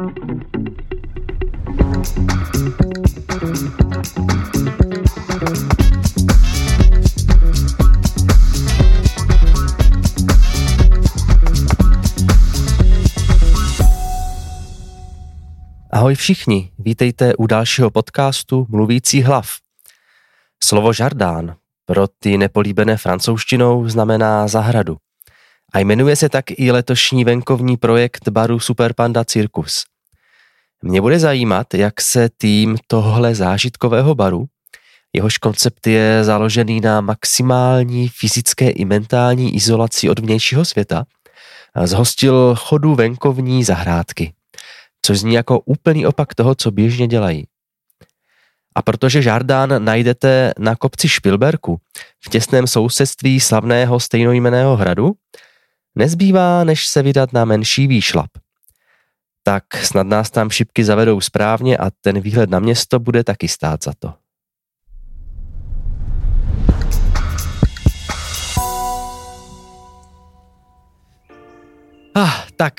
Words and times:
Ahoj 0.00 0.08
všichni, 16.14 16.72
vítejte 16.78 17.36
u 17.36 17.46
dalšího 17.46 17.90
podcastu 17.90 18.66
Mluvící 18.68 19.22
hlav. 19.22 19.46
Slovo 20.64 20.92
žardán 20.92 21.56
pro 21.86 22.06
ty 22.18 22.38
nepolíbené 22.38 22.96
francouzštinou 22.96 23.88
znamená 23.88 24.48
zahradu. 24.48 24.96
A 25.72 25.78
jmenuje 25.78 26.16
se 26.16 26.28
tak 26.28 26.44
i 26.50 26.72
letošní 26.72 27.24
venkovní 27.24 27.76
projekt 27.76 28.28
baru 28.28 28.60
Super 28.60 28.94
Panda 28.94 29.24
Circus. 29.24 29.84
Mě 30.82 31.00
bude 31.00 31.18
zajímat, 31.18 31.74
jak 31.74 32.00
se 32.00 32.28
tým 32.38 32.76
tohle 32.86 33.34
zážitkového 33.34 34.14
baru, 34.14 34.44
jehož 35.12 35.38
koncept 35.38 35.86
je 35.86 36.24
založený 36.24 36.80
na 36.80 37.00
maximální 37.00 38.08
fyzické 38.08 38.70
i 38.70 38.84
mentální 38.84 39.54
izolaci 39.56 40.10
od 40.10 40.18
vnějšího 40.18 40.64
světa, 40.64 41.04
zhostil 41.84 42.54
chodu 42.58 42.94
venkovní 42.94 43.64
zahrádky 43.64 44.32
což 45.02 45.18
zní 45.18 45.34
jako 45.34 45.60
úplný 45.60 46.06
opak 46.06 46.34
toho, 46.34 46.54
co 46.54 46.70
běžně 46.70 47.06
dělají. 47.06 47.46
A 48.74 48.82
protože 48.82 49.22
žardán 49.22 49.84
najdete 49.84 50.52
na 50.58 50.76
kopci 50.76 51.08
Špilberku 51.08 51.80
v 52.24 52.30
těsném 52.30 52.66
sousedství 52.66 53.40
slavného 53.40 54.00
stejnojmeného 54.00 54.76
hradu, 54.76 55.12
nezbývá, 55.94 56.64
než 56.64 56.86
se 56.86 57.02
vydat 57.02 57.32
na 57.32 57.44
menší 57.44 57.86
výšlap. 57.86 58.30
Tak 59.42 59.64
snad 59.76 60.06
nás 60.06 60.30
tam 60.30 60.50
šipky 60.50 60.84
zavedou 60.84 61.20
správně 61.20 61.78
a 61.78 61.90
ten 62.00 62.20
výhled 62.20 62.50
na 62.50 62.58
město 62.58 62.98
bude 62.98 63.24
taky 63.24 63.48
stát 63.48 63.84
za 63.84 63.92
to. 63.98 64.14
Ah, 72.14 72.44
tak, 72.56 72.74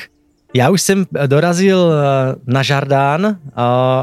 já 0.53 0.69
už 0.69 0.81
jsem 0.81 1.05
dorazil 1.27 1.91
eh, 1.93 2.35
na 2.47 2.63
Žardán. 2.63 3.25
Eh, 3.25 3.35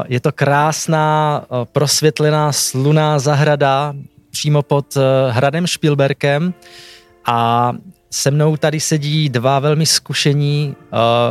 je 0.07 0.19
to 0.19 0.31
krásná, 0.31 1.41
eh, 1.43 1.65
prosvětlená, 1.71 2.51
sluná 2.51 3.19
zahrada 3.19 3.93
přímo 4.31 4.61
pod 4.61 4.97
hradem 5.29 5.67
Špilberkem 5.67 6.53
a 7.25 7.71
se 8.11 8.31
mnou 8.31 8.57
tady 8.57 8.79
sedí 8.79 9.29
dva 9.29 9.59
velmi 9.59 9.85
zkušení 9.85 10.75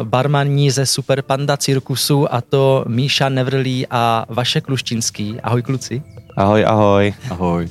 barmaní 0.03 0.71
ze 0.71 0.87
Super 0.87 1.23
Panda 1.23 1.57
cirkusu 1.57 2.35
a 2.35 2.41
to 2.41 2.85
Míša 2.89 3.29
Nevrlí 3.29 3.87
a 3.91 4.27
Vašek 4.29 4.69
Luščinský. 4.69 5.41
Ahoj 5.41 5.63
kluci. 5.63 6.03
Ahoj, 6.37 6.65
ahoj. 6.65 7.15
Ahoj. 7.31 7.69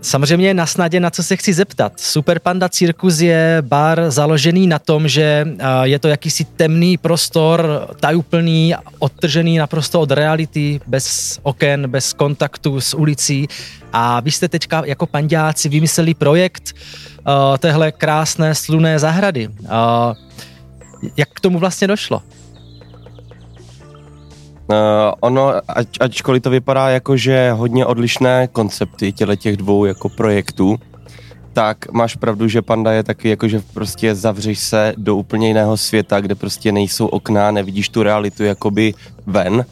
Samozřejmě 0.00 0.54
na 0.54 0.66
snadě, 0.66 1.00
na 1.00 1.10
co 1.10 1.22
se 1.22 1.36
chci 1.36 1.52
zeptat. 1.52 1.92
Super 1.96 2.38
Panda 2.38 2.68
Cirkus 2.68 3.20
je 3.20 3.58
bar 3.60 4.10
založený 4.10 4.66
na 4.66 4.78
tom, 4.78 5.08
že 5.08 5.46
je 5.82 5.98
to 5.98 6.08
jakýsi 6.08 6.44
temný 6.44 6.98
prostor, 6.98 7.88
tajuplný, 8.00 8.74
odtržený 8.98 9.58
naprosto 9.58 10.00
od 10.00 10.10
reality, 10.10 10.80
bez 10.86 11.38
oken, 11.42 11.90
bez 11.90 12.12
kontaktu 12.12 12.80
s 12.80 12.94
ulicí. 12.94 13.48
A 13.92 14.20
vy 14.20 14.30
jste 14.30 14.48
teďka 14.48 14.82
jako 14.86 15.06
pandáci 15.06 15.68
vymysleli 15.68 16.14
projekt 16.14 16.72
téhle 17.58 17.92
krásné 17.92 18.54
sluné 18.54 18.98
zahrady. 18.98 19.48
Jak 21.16 21.28
k 21.28 21.40
tomu 21.40 21.58
vlastně 21.58 21.86
došlo? 21.86 22.22
Uh, 24.72 25.12
ono, 25.20 25.52
ať, 25.68 25.88
ačkoliv 26.00 26.42
to 26.42 26.50
vypadá 26.50 26.88
jako, 26.88 27.16
že 27.16 27.52
hodně 27.52 27.86
odlišné 27.86 28.48
koncepty 28.52 29.12
těle 29.12 29.36
těch 29.36 29.56
dvou 29.56 29.84
jako 29.84 30.08
projektů, 30.08 30.78
tak 31.52 31.92
máš 31.92 32.16
pravdu, 32.16 32.48
že 32.48 32.62
Panda 32.62 32.92
je 32.92 33.02
taky 33.02 33.28
jako, 33.28 33.48
že 33.48 33.60
prostě 33.74 34.14
zavřeš 34.14 34.58
se 34.58 34.94
do 34.96 35.16
úplně 35.16 35.48
jiného 35.48 35.76
světa, 35.76 36.20
kde 36.20 36.34
prostě 36.34 36.72
nejsou 36.72 37.06
okna, 37.06 37.50
nevidíš 37.50 37.88
tu 37.88 38.02
realitu 38.02 38.44
jakoby 38.44 38.94
ven 39.26 39.64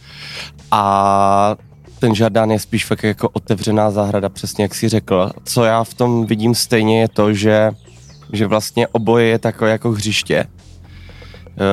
a 0.70 1.56
ten 1.98 2.14
žardán 2.14 2.50
je 2.50 2.58
spíš 2.58 2.86
fakt 2.86 3.02
jako 3.02 3.28
otevřená 3.28 3.90
zahrada, 3.90 4.28
přesně 4.28 4.64
jak 4.64 4.74
si 4.74 4.88
řekl. 4.88 5.30
Co 5.44 5.64
já 5.64 5.84
v 5.84 5.94
tom 5.94 6.26
vidím 6.26 6.54
stejně 6.54 7.00
je 7.00 7.08
to, 7.08 7.32
že, 7.32 7.70
že 8.32 8.46
vlastně 8.46 8.88
oboje 8.88 9.26
je 9.26 9.38
takové 9.38 9.70
jako 9.70 9.90
hřiště 9.90 10.46
Eh, 10.46 10.59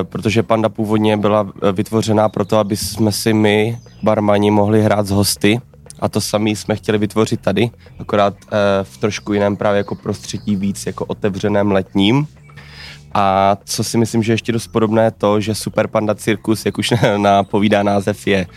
protože 0.03 0.43
Panda 0.43 0.69
původně 0.69 1.17
byla 1.17 1.47
eh, 1.63 1.71
vytvořená 1.71 2.29
proto, 2.29 2.57
aby 2.57 2.77
jsme 2.77 3.11
si 3.11 3.33
my, 3.33 3.79
barmani, 4.03 4.51
mohli 4.51 4.83
hrát 4.83 5.07
s 5.07 5.11
hosty 5.11 5.61
a 5.99 6.09
to 6.09 6.21
samý 6.21 6.55
jsme 6.55 6.75
chtěli 6.75 6.97
vytvořit 6.97 7.41
tady, 7.41 7.69
akorát 7.99 8.33
eh, 8.45 8.57
v 8.83 8.97
trošku 8.97 9.33
jiném 9.33 9.57
právě 9.57 9.77
jako 9.77 9.95
prostředí 9.95 10.55
víc 10.55 10.85
jako 10.85 11.05
otevřeném 11.05 11.71
letním. 11.71 12.27
A 13.13 13.57
co 13.65 13.83
si 13.83 13.97
myslím, 13.97 14.23
že 14.23 14.33
ještě 14.33 14.51
dost 14.51 14.67
podobné 14.67 15.03
je 15.03 15.11
to, 15.11 15.41
že 15.41 15.55
Super 15.55 15.87
Panda 15.87 16.15
Cirkus, 16.15 16.65
jak 16.65 16.77
už 16.77 16.93
napovídá 17.17 17.83
název, 17.83 18.27
je 18.27 18.47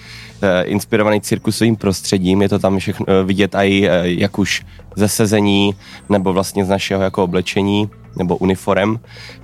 inspirovaný 0.64 1.20
cirkusovým 1.20 1.76
prostředím. 1.76 2.42
Je 2.42 2.48
to 2.48 2.58
tam 2.58 2.78
všechno 2.78 3.06
vidět 3.24 3.54
i 3.54 3.88
jak 4.02 4.38
už 4.38 4.62
ze 4.96 5.08
sezení, 5.08 5.74
nebo 6.08 6.32
vlastně 6.32 6.64
z 6.64 6.68
našeho 6.68 7.02
jako 7.02 7.24
oblečení, 7.24 7.90
nebo 8.16 8.36
uniform. 8.36 8.96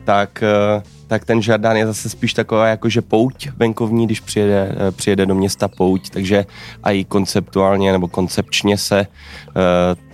Tak 0.04 0.44
tak 1.06 1.24
ten 1.24 1.42
žardán 1.42 1.76
je 1.76 1.86
zase 1.86 2.08
spíš 2.08 2.34
taková 2.34 2.66
jakože 2.66 3.02
pouť 3.02 3.48
venkovní, 3.56 4.06
když 4.06 4.20
přijede, 4.20 4.76
eh, 4.88 4.92
přijede 4.92 5.26
do 5.26 5.34
města 5.34 5.68
pouť, 5.68 6.10
takže 6.10 6.46
i 6.82 7.04
konceptuálně 7.04 7.92
nebo 7.92 8.08
koncepčně 8.08 8.78
se 8.78 9.00
eh, 9.00 10.06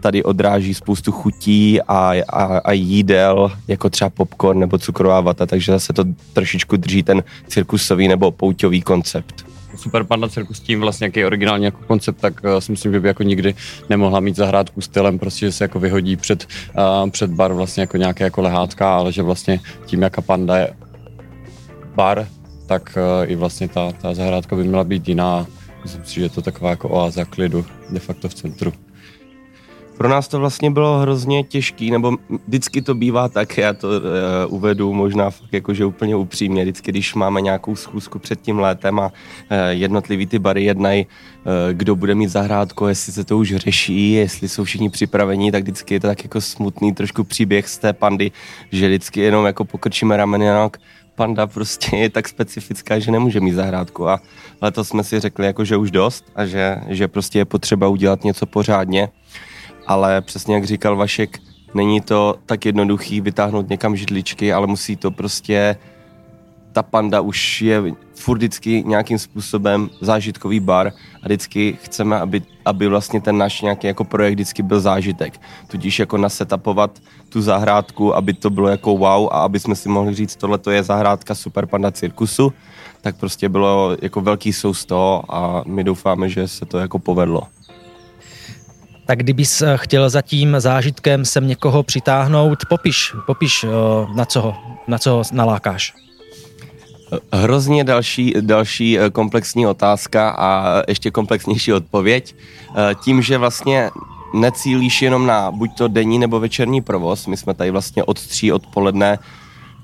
tady 0.00 0.22
odráží 0.22 0.74
spoustu 0.74 1.12
chutí 1.12 1.82
a, 1.82 2.12
a, 2.28 2.58
a 2.58 2.72
jídel, 2.72 3.52
jako 3.68 3.90
třeba 3.90 4.10
popcorn 4.10 4.58
nebo 4.58 4.78
cukrová 4.78 5.20
vata, 5.20 5.46
takže 5.46 5.72
zase 5.72 5.92
to 5.92 6.04
trošičku 6.32 6.76
drží 6.76 7.02
ten 7.02 7.24
cirkusový 7.48 8.08
nebo 8.08 8.30
pouťový 8.30 8.82
koncept. 8.82 9.49
Super 9.80 10.04
Panda 10.04 10.28
Cirkus 10.28 10.60
tím 10.60 10.80
vlastně 10.80 11.06
jaký 11.06 11.24
originální 11.24 11.64
jako 11.64 11.78
koncept, 11.86 12.20
tak 12.20 12.40
uh, 12.44 12.58
si 12.58 12.72
myslím, 12.72 12.92
že 12.92 13.00
by 13.00 13.08
jako 13.08 13.22
nikdy 13.22 13.54
nemohla 13.88 14.20
mít 14.20 14.36
zahrádku 14.36 14.80
stylem, 14.80 15.18
prostě, 15.18 15.46
že 15.46 15.52
se 15.52 15.64
jako 15.64 15.80
vyhodí 15.80 16.16
před, 16.16 16.46
uh, 16.78 17.10
před 17.10 17.30
bar 17.30 17.52
vlastně 17.52 17.80
jako 17.80 17.96
nějaké 17.96 18.24
jako 18.24 18.42
lehátka, 18.42 18.96
ale 18.96 19.12
že 19.12 19.22
vlastně 19.22 19.60
tím, 19.86 20.02
jaká 20.02 20.20
panda 20.20 20.56
je 20.56 20.74
bar, 21.94 22.26
tak 22.66 22.98
uh, 23.22 23.30
i 23.30 23.34
vlastně 23.34 23.68
ta, 23.68 23.92
ta 23.92 24.14
zahrádka 24.14 24.56
by 24.56 24.64
měla 24.64 24.84
být 24.84 25.08
jiná. 25.08 25.46
Myslím 25.82 26.04
si, 26.04 26.14
že 26.14 26.22
je 26.22 26.28
to 26.28 26.42
taková 26.42 26.70
jako 26.70 26.88
oáza 26.88 27.24
klidu 27.24 27.66
de 27.90 28.00
facto 28.00 28.28
v 28.28 28.34
centru. 28.34 28.72
Pro 30.00 30.08
nás 30.08 30.28
to 30.28 30.38
vlastně 30.38 30.70
bylo 30.70 30.98
hrozně 30.98 31.42
těžký, 31.42 31.90
nebo 31.90 32.16
vždycky 32.46 32.82
to 32.82 32.94
bývá 32.94 33.28
tak, 33.28 33.58
já 33.58 33.72
to 33.72 33.88
uh, 33.88 33.94
uvedu 34.54 34.92
možná 34.92 35.30
fakt 35.30 35.52
jakože 35.52 35.84
úplně 35.84 36.16
upřímně, 36.16 36.62
vždycky, 36.62 36.92
když 36.92 37.14
máme 37.14 37.40
nějakou 37.40 37.76
schůzku 37.76 38.18
před 38.18 38.40
tím 38.40 38.58
létem 38.58 39.00
a 39.00 39.06
uh, 39.06 39.12
jednotlivý 39.68 40.26
ty 40.26 40.38
bary 40.38 40.64
jednají, 40.64 41.06
uh, 41.06 41.52
kdo 41.72 41.96
bude 41.96 42.14
mít 42.14 42.28
zahrádku, 42.28 42.86
jestli 42.86 43.12
se 43.12 43.24
to 43.24 43.38
už 43.38 43.54
řeší, 43.56 44.12
jestli 44.12 44.48
jsou 44.48 44.64
všichni 44.64 44.90
připraveni, 44.90 45.52
tak 45.52 45.62
vždycky 45.62 45.94
je 45.94 46.00
to 46.00 46.06
tak 46.06 46.22
jako 46.24 46.40
smutný 46.40 46.92
trošku 46.94 47.24
příběh 47.24 47.68
z 47.68 47.78
té 47.78 47.92
pandy, 47.92 48.32
že 48.72 48.88
vždycky 48.88 49.20
jenom 49.20 49.46
jako 49.46 49.64
pokrčíme 49.64 50.16
rameny 50.16 50.50
a 50.50 50.70
panda 51.14 51.46
prostě 51.46 51.96
je 51.96 52.10
tak 52.10 52.28
specifická, 52.28 52.98
že 52.98 53.10
nemůže 53.12 53.40
mít 53.40 53.52
zahrádku 53.52 54.08
a 54.08 54.20
letos 54.62 54.88
jsme 54.88 55.04
si 55.04 55.20
řekli 55.20 55.46
jako, 55.46 55.64
že 55.64 55.76
už 55.76 55.90
dost 55.90 56.24
a 56.34 56.46
že, 56.46 56.76
že 56.88 57.08
prostě 57.08 57.38
je 57.38 57.44
potřeba 57.44 57.88
udělat 57.88 58.24
něco 58.24 58.46
pořádně 58.46 59.08
ale 59.90 60.20
přesně 60.20 60.54
jak 60.54 60.64
říkal 60.64 60.96
Vašek, 60.96 61.38
není 61.74 62.00
to 62.00 62.34
tak 62.46 62.66
jednoduchý 62.66 63.20
vytáhnout 63.20 63.68
někam 63.68 63.96
židličky, 63.96 64.52
ale 64.52 64.66
musí 64.66 64.96
to 64.96 65.10
prostě 65.10 65.76
ta 66.72 66.82
panda 66.82 67.20
už 67.20 67.62
je 67.62 67.82
furt 68.14 68.36
vždycky 68.36 68.84
nějakým 68.86 69.18
způsobem 69.18 69.90
zážitkový 70.00 70.60
bar 70.60 70.92
a 71.22 71.26
vždycky 71.26 71.78
chceme, 71.82 72.20
aby, 72.20 72.42
aby 72.64 72.88
vlastně 72.88 73.20
ten 73.20 73.38
náš 73.38 73.60
nějaký 73.60 73.86
jako 73.86 74.04
projekt 74.04 74.34
vždycky 74.34 74.62
byl 74.62 74.80
zážitek. 74.80 75.40
Tudíž 75.66 75.98
jako 75.98 76.16
nasetapovat 76.16 76.98
tu 77.28 77.42
zahrádku, 77.42 78.14
aby 78.16 78.32
to 78.32 78.50
bylo 78.50 78.68
jako 78.68 78.96
wow 78.96 79.28
a 79.32 79.42
aby 79.42 79.60
jsme 79.60 79.76
si 79.76 79.88
mohli 79.88 80.14
říct, 80.14 80.36
tohle 80.36 80.58
to 80.58 80.70
je 80.70 80.82
zahrádka 80.82 81.34
Super 81.34 81.66
Panda 81.66 81.90
Cirkusu, 81.90 82.52
tak 83.00 83.16
prostě 83.16 83.48
bylo 83.48 83.96
jako 84.02 84.20
velký 84.20 84.52
sous 84.52 84.84
toho 84.84 85.24
a 85.28 85.62
my 85.66 85.84
doufáme, 85.84 86.28
že 86.28 86.48
se 86.48 86.66
to 86.66 86.78
jako 86.78 86.98
povedlo 86.98 87.42
tak 89.10 89.18
kdybys 89.18 89.62
eh, 89.62 89.76
chtěl 89.76 90.10
za 90.10 90.22
tím 90.22 90.56
zážitkem 90.58 91.24
sem 91.24 91.46
někoho 91.46 91.82
přitáhnout, 91.82 92.58
popiš, 92.68 93.14
popiš, 93.26 93.64
eh, 93.64 93.68
na 94.14 94.24
co 94.24 94.54
na 94.88 94.98
co 94.98 95.22
nalákáš. 95.32 95.94
Hrozně 97.32 97.84
další, 97.84 98.34
další 98.40 98.98
eh, 98.98 99.10
komplexní 99.10 99.66
otázka 99.66 100.30
a 100.30 100.82
ještě 100.88 101.10
komplexnější 101.10 101.72
odpověď. 101.72 102.34
Tím, 103.04 103.22
že 103.22 103.38
vlastně 103.38 103.90
necílíš 104.34 105.02
jenom 105.02 105.26
na 105.26 105.50
buď 105.50 105.70
to 105.74 105.88
denní 105.88 106.18
nebo 106.18 106.40
večerní 106.40 106.80
provoz, 106.80 107.26
my 107.26 107.36
jsme 107.36 107.54
tady 107.54 107.70
vlastně 107.70 108.04
od 108.04 108.26
tří 108.26 108.52
odpoledne 108.52 109.18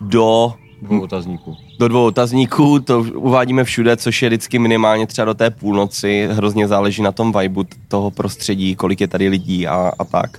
do 0.01 0.55
Dvou 0.83 1.01
otazníků. 1.01 1.57
do 1.79 1.89
dvou 1.89 2.07
otazníků, 2.07 2.81
to 2.81 3.01
uvádíme 3.01 3.65
všude, 3.65 3.97
což 3.97 4.23
je 4.23 4.29
vždycky 4.29 4.59
minimálně 4.59 5.07
třeba 5.07 5.25
do 5.25 5.35
té 5.35 5.51
půlnoci, 5.51 6.29
hrozně 6.33 6.69
záleží 6.69 7.03
na 7.03 7.13
tom 7.13 7.33
vibu 7.39 7.65
toho 7.89 8.11
prostředí, 8.11 8.75
kolik 8.77 9.01
je 9.01 9.09
tady 9.09 9.29
lidí 9.29 9.67
a, 9.67 9.93
a 9.99 10.05
tak. 10.05 10.39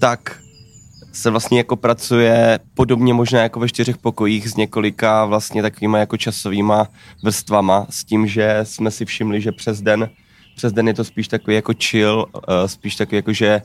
Tak 0.00 0.38
se 1.12 1.30
vlastně 1.30 1.58
jako 1.58 1.76
pracuje 1.76 2.58
podobně 2.74 3.14
možná 3.14 3.42
jako 3.42 3.60
ve 3.60 3.68
čtyřech 3.68 3.98
pokojích 3.98 4.48
s 4.50 4.56
několika 4.56 5.24
vlastně 5.24 5.62
takovýma 5.62 5.98
jako 5.98 6.16
časovýma 6.16 6.88
vrstvama 7.24 7.86
s 7.90 8.04
tím, 8.04 8.26
že 8.26 8.60
jsme 8.62 8.90
si 8.90 9.04
všimli, 9.04 9.40
že 9.40 9.52
přes 9.52 9.82
den, 9.82 10.10
přes 10.56 10.72
den 10.72 10.88
je 10.88 10.94
to 10.94 11.04
spíš 11.04 11.28
takový 11.28 11.56
jako 11.56 11.72
chill, 11.82 12.26
eh, 12.48 12.68
spíš 12.68 12.96
takový 12.96 13.16
jako, 13.16 13.32
že 13.32 13.62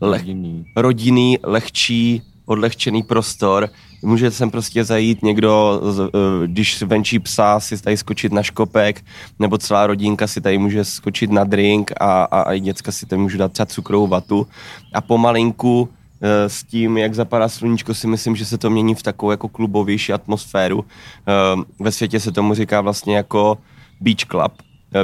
leh, 0.00 0.20
Rodinný. 0.20 0.64
rodinný, 0.76 1.38
lehčí, 1.44 2.22
odlehčený 2.46 3.02
prostor. 3.02 3.68
Může 4.02 4.30
sem 4.30 4.50
prostě 4.50 4.84
zajít 4.84 5.22
někdo, 5.22 5.80
eh, 6.06 6.46
když 6.46 6.82
venčí 6.82 7.18
psa, 7.18 7.60
si 7.60 7.82
tady 7.82 7.96
skočit 7.96 8.32
na 8.32 8.42
škopek, 8.42 9.04
nebo 9.38 9.58
celá 9.58 9.86
rodinka 9.86 10.26
si 10.26 10.40
tady 10.40 10.58
může 10.58 10.84
skočit 10.84 11.30
na 11.30 11.44
drink 11.44 11.92
a, 12.00 12.24
a, 12.24 12.40
a 12.40 12.52
i 12.52 12.60
děcka 12.60 12.92
si 12.92 13.06
tady 13.06 13.22
můžou 13.22 13.38
dát 13.38 13.52
třeba 13.52 13.66
cukrovou 13.66 14.06
vatu. 14.06 14.46
A 14.94 15.00
pomalinku 15.00 15.88
eh, 16.22 16.48
s 16.48 16.64
tím, 16.64 16.98
jak 16.98 17.14
zapadá 17.14 17.48
sluníčko, 17.48 17.94
si 17.94 18.06
myslím, 18.06 18.36
že 18.36 18.44
se 18.44 18.58
to 18.58 18.70
mění 18.70 18.94
v 18.94 19.02
takovou 19.02 19.30
jako 19.30 19.48
klubovější 19.48 20.12
atmosféru. 20.12 20.84
Eh, 21.28 21.62
Ve 21.80 21.92
světě 21.92 22.20
se 22.20 22.32
tomu 22.32 22.54
říká 22.54 22.80
vlastně 22.80 23.16
jako 23.16 23.58
beach 24.00 24.26
club, 24.30 24.52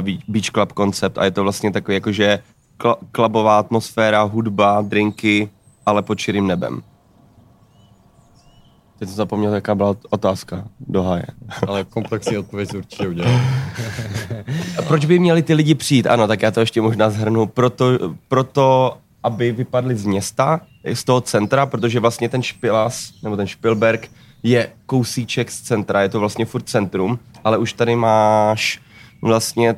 be- 0.01 0.23
beach 0.27 0.45
club 0.45 0.71
koncept 0.71 1.17
a 1.17 1.25
je 1.25 1.31
to 1.31 1.43
vlastně 1.43 1.71
takový 1.71 1.95
jako, 1.95 2.11
že 2.11 2.39
kla- 2.79 2.97
klubová 3.11 3.59
atmosféra, 3.59 4.21
hudba, 4.21 4.81
drinky, 4.81 5.49
ale 5.85 6.01
pod 6.01 6.19
širým 6.19 6.47
nebem. 6.47 6.81
Teď 8.99 9.09
jsem 9.09 9.15
zapomněl, 9.15 9.53
jaká 9.53 9.75
byla 9.75 9.95
otázka 10.09 10.63
do 10.79 11.03
háje. 11.03 11.25
Ale 11.67 11.83
komplexní 11.83 12.37
odpověď 12.37 12.73
určitě 12.75 13.07
udělal. 13.07 13.41
A 14.77 14.81
proč 14.81 15.05
by 15.05 15.19
měli 15.19 15.43
ty 15.43 15.53
lidi 15.53 15.75
přijít? 15.75 16.07
Ano, 16.07 16.27
tak 16.27 16.41
já 16.41 16.51
to 16.51 16.59
ještě 16.59 16.81
možná 16.81 17.09
zhrnu. 17.09 17.45
Proto, 17.45 17.85
proto 18.27 18.97
aby 19.23 19.51
vypadli 19.51 19.95
z 19.95 20.05
města, 20.05 20.61
z 20.93 21.03
toho 21.03 21.21
centra, 21.21 21.65
protože 21.65 21.99
vlastně 21.99 22.29
ten 22.29 22.43
Špilas, 22.43 23.13
nebo 23.23 23.37
ten 23.37 23.47
Špilberg, 23.47 24.09
je 24.43 24.71
kousíček 24.85 25.51
z 25.51 25.61
centra, 25.61 26.01
je 26.01 26.09
to 26.09 26.19
vlastně 26.19 26.45
furt 26.45 26.69
centrum, 26.69 27.19
ale 27.43 27.57
už 27.57 27.73
tady 27.73 27.95
máš 27.95 28.81
vlastně 29.21 29.75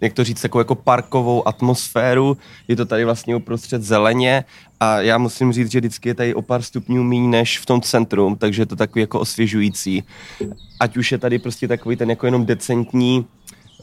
jak 0.00 0.12
to 0.12 0.24
říct, 0.24 0.42
takovou 0.42 0.60
jako 0.60 0.74
parkovou 0.74 1.48
atmosféru, 1.48 2.36
je 2.68 2.76
to 2.76 2.86
tady 2.86 3.04
vlastně 3.04 3.36
uprostřed 3.36 3.82
zeleně 3.82 4.44
a 4.80 5.00
já 5.00 5.18
musím 5.18 5.52
říct, 5.52 5.70
že 5.70 5.78
vždycky 5.78 6.08
je 6.08 6.14
tady 6.14 6.34
o 6.34 6.42
pár 6.42 6.62
stupňů 6.62 7.04
méně 7.04 7.28
než 7.28 7.58
v 7.58 7.66
tom 7.66 7.80
centrum, 7.80 8.36
takže 8.36 8.62
je 8.62 8.66
to 8.66 8.76
takový 8.76 9.00
jako 9.00 9.20
osvěžující. 9.20 10.04
Ať 10.80 10.96
už 10.96 11.12
je 11.12 11.18
tady 11.18 11.38
prostě 11.38 11.68
takový 11.68 11.96
ten 11.96 12.10
jako 12.10 12.26
jenom 12.26 12.46
decentní 12.46 13.26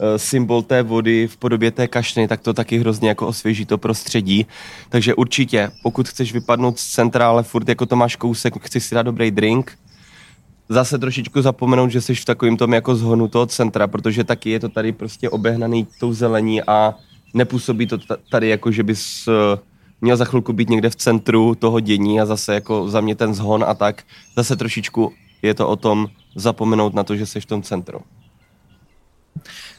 eh, 0.00 0.18
symbol 0.18 0.62
té 0.62 0.82
vody 0.82 1.26
v 1.26 1.36
podobě 1.36 1.70
té 1.70 1.88
kašny, 1.88 2.28
tak 2.28 2.40
to 2.40 2.54
taky 2.54 2.78
hrozně 2.78 3.08
jako 3.08 3.26
osvěží 3.26 3.66
to 3.66 3.78
prostředí. 3.78 4.46
Takže 4.88 5.14
určitě, 5.14 5.70
pokud 5.82 6.08
chceš 6.08 6.32
vypadnout 6.32 6.78
z 6.78 6.86
centra, 6.86 7.28
ale 7.28 7.42
furt 7.42 7.68
jako 7.68 7.86
to 7.86 7.96
máš 7.96 8.16
kousek, 8.16 8.64
chceš 8.64 8.84
si 8.84 8.94
dát 8.94 9.02
dobrý 9.02 9.30
drink, 9.30 9.78
zase 10.68 10.98
trošičku 10.98 11.42
zapomenout, 11.42 11.90
že 11.90 12.00
jsi 12.00 12.14
v 12.14 12.24
takovým 12.24 12.56
tom 12.56 12.74
jako 12.74 12.96
zhonu 12.96 13.28
toho 13.28 13.46
centra, 13.46 13.86
protože 13.86 14.24
taky 14.24 14.50
je 14.50 14.60
to 14.60 14.68
tady 14.68 14.92
prostě 14.92 15.30
obehnaný 15.30 15.86
tou 16.00 16.12
zelení 16.12 16.62
a 16.62 16.94
nepůsobí 17.34 17.86
to 17.86 17.98
ta- 17.98 18.16
tady 18.30 18.48
jako, 18.48 18.72
že 18.72 18.82
bys 18.82 19.28
eh, 19.28 19.58
měl 20.00 20.16
za 20.16 20.24
chvilku 20.24 20.52
být 20.52 20.70
někde 20.70 20.90
v 20.90 20.96
centru 20.96 21.54
toho 21.54 21.80
dění 21.80 22.20
a 22.20 22.26
zase 22.26 22.54
jako 22.54 22.88
za 22.88 23.00
mě 23.00 23.14
ten 23.14 23.34
zhon 23.34 23.64
a 23.68 23.74
tak. 23.74 24.02
Zase 24.36 24.56
trošičku 24.56 25.12
je 25.42 25.54
to 25.54 25.68
o 25.68 25.76
tom 25.76 26.06
zapomenout 26.34 26.94
na 26.94 27.04
to, 27.04 27.16
že 27.16 27.26
jsi 27.26 27.40
v 27.40 27.46
tom 27.46 27.62
centru. 27.62 28.00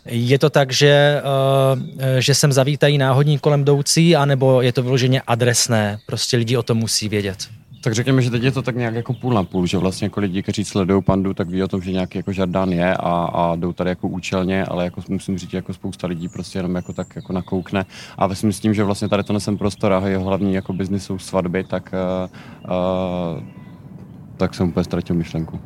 Je 0.06 0.40
to 0.40 0.50
tak, 0.50 0.74
že, 0.74 1.22
uh, 1.24 1.80
že 2.20 2.36
sem 2.36 2.54
zavítají 2.54 2.98
náhodní 2.98 3.40
kolem 3.40 3.62
jdoucí, 3.62 4.16
anebo 4.16 4.62
je 4.62 4.74
to 4.74 4.84
vyloženě 4.84 5.22
adresné? 5.28 6.00
Prostě 6.06 6.38
lidi 6.38 6.58
o 6.58 6.64
tom 6.64 6.78
musí 6.78 7.10
vědět. 7.10 7.50
Tak 7.82 7.94
řekněme, 7.94 8.22
že 8.22 8.32
teď 8.32 8.44
je 8.44 8.52
to 8.52 8.62
tak 8.62 8.76
nějak 8.76 8.96
jako 8.96 9.14
půl 9.14 9.34
na 9.34 9.44
půl, 9.44 9.66
že 9.66 9.78
vlastně 9.78 10.06
jako 10.06 10.20
lidi, 10.20 10.44
kteří 10.44 10.66
sledují 10.66 11.04
pandu, 11.04 11.34
tak 11.34 11.50
ví 11.50 11.64
o 11.64 11.68
tom, 11.68 11.82
že 11.82 11.92
nějaký 11.92 12.18
jako 12.18 12.32
žardán 12.32 12.70
je 12.70 12.94
a, 12.94 13.30
a 13.34 13.56
jdou 13.56 13.74
tady 13.74 13.90
jako 13.90 14.08
účelně, 14.08 14.66
ale 14.66 14.84
jako 14.84 15.02
musím 15.10 15.38
říct, 15.38 15.54
jako 15.54 15.74
spousta 15.74 16.08
lidí 16.08 16.30
prostě 16.30 16.60
jenom 16.60 16.76
jako 16.76 16.94
tak 16.94 17.16
jako 17.16 17.34
nakoukne. 17.34 17.86
A 18.18 18.28
myslím 18.28 18.54
s 18.54 18.60
tím, 18.60 18.74
že 18.74 18.84
vlastně 18.84 19.10
tady 19.10 19.24
to 19.24 19.34
nesem 19.34 19.58
prostor 19.58 19.94
a 19.94 20.08
jeho 20.08 20.24
hlavní 20.24 20.54
jako 20.54 20.74
biznis 20.74 21.04
jsou 21.04 21.20
svatby, 21.20 21.64
tak, 21.64 21.94
uh, 21.94 22.30
uh, 23.36 23.44
tak 24.38 24.54
jsem 24.54 24.68
úplně 24.70 24.84
ztratil 24.84 25.16
myšlenku. 25.16 25.60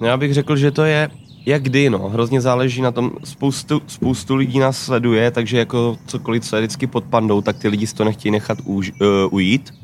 No 0.00 0.06
já 0.06 0.16
bych 0.16 0.34
řekl, 0.34 0.56
že 0.56 0.70
to 0.70 0.84
je 0.84 1.10
jak 1.46 1.62
kdy, 1.62 1.90
no. 1.90 2.08
Hrozně 2.08 2.40
záleží 2.40 2.82
na 2.82 2.90
tom, 2.90 3.10
spoustu, 3.24 3.82
spoustu 3.86 4.34
lidí 4.34 4.58
nás 4.58 4.78
sleduje, 4.78 5.30
takže 5.30 5.58
jako 5.58 5.96
cokoliv, 6.06 6.44
co 6.44 6.56
je 6.56 6.62
vždycky 6.62 6.86
pod 6.86 7.04
pandou, 7.04 7.40
tak 7.40 7.58
ty 7.58 7.68
lidi 7.68 7.86
si 7.86 7.94
to 7.94 8.04
nechtějí 8.04 8.32
nechat 8.32 8.58
už, 8.64 8.92
uh, 9.00 9.34
ujít. 9.34 9.81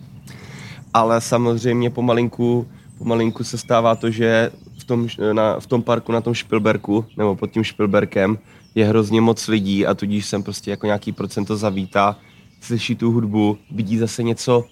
Ale 0.98 1.20
samozřejmě 1.20 1.90
pomalinku, 1.90 2.66
pomalinku 2.98 3.44
se 3.44 3.58
stává 3.58 3.94
to, 3.94 4.10
že 4.10 4.50
v 4.78 4.84
tom, 4.84 5.08
na, 5.32 5.60
v 5.60 5.66
tom 5.66 5.82
parku 5.82 6.12
na 6.12 6.20
tom 6.20 6.34
Špilberku, 6.34 7.04
nebo 7.16 7.36
pod 7.36 7.50
tím 7.50 7.64
Špilberkem, 7.64 8.38
je 8.74 8.84
hrozně 8.84 9.20
moc 9.20 9.48
lidí 9.48 9.86
a 9.86 9.94
tudíž 9.94 10.26
sem 10.26 10.42
prostě 10.42 10.70
jako 10.70 10.86
nějaký 10.86 11.12
procento 11.12 11.56
zavítá, 11.56 12.16
slyší 12.60 12.96
tu 12.96 13.12
hudbu, 13.12 13.58
vidí 13.70 13.98
zase 13.98 14.22
něco, 14.22 14.64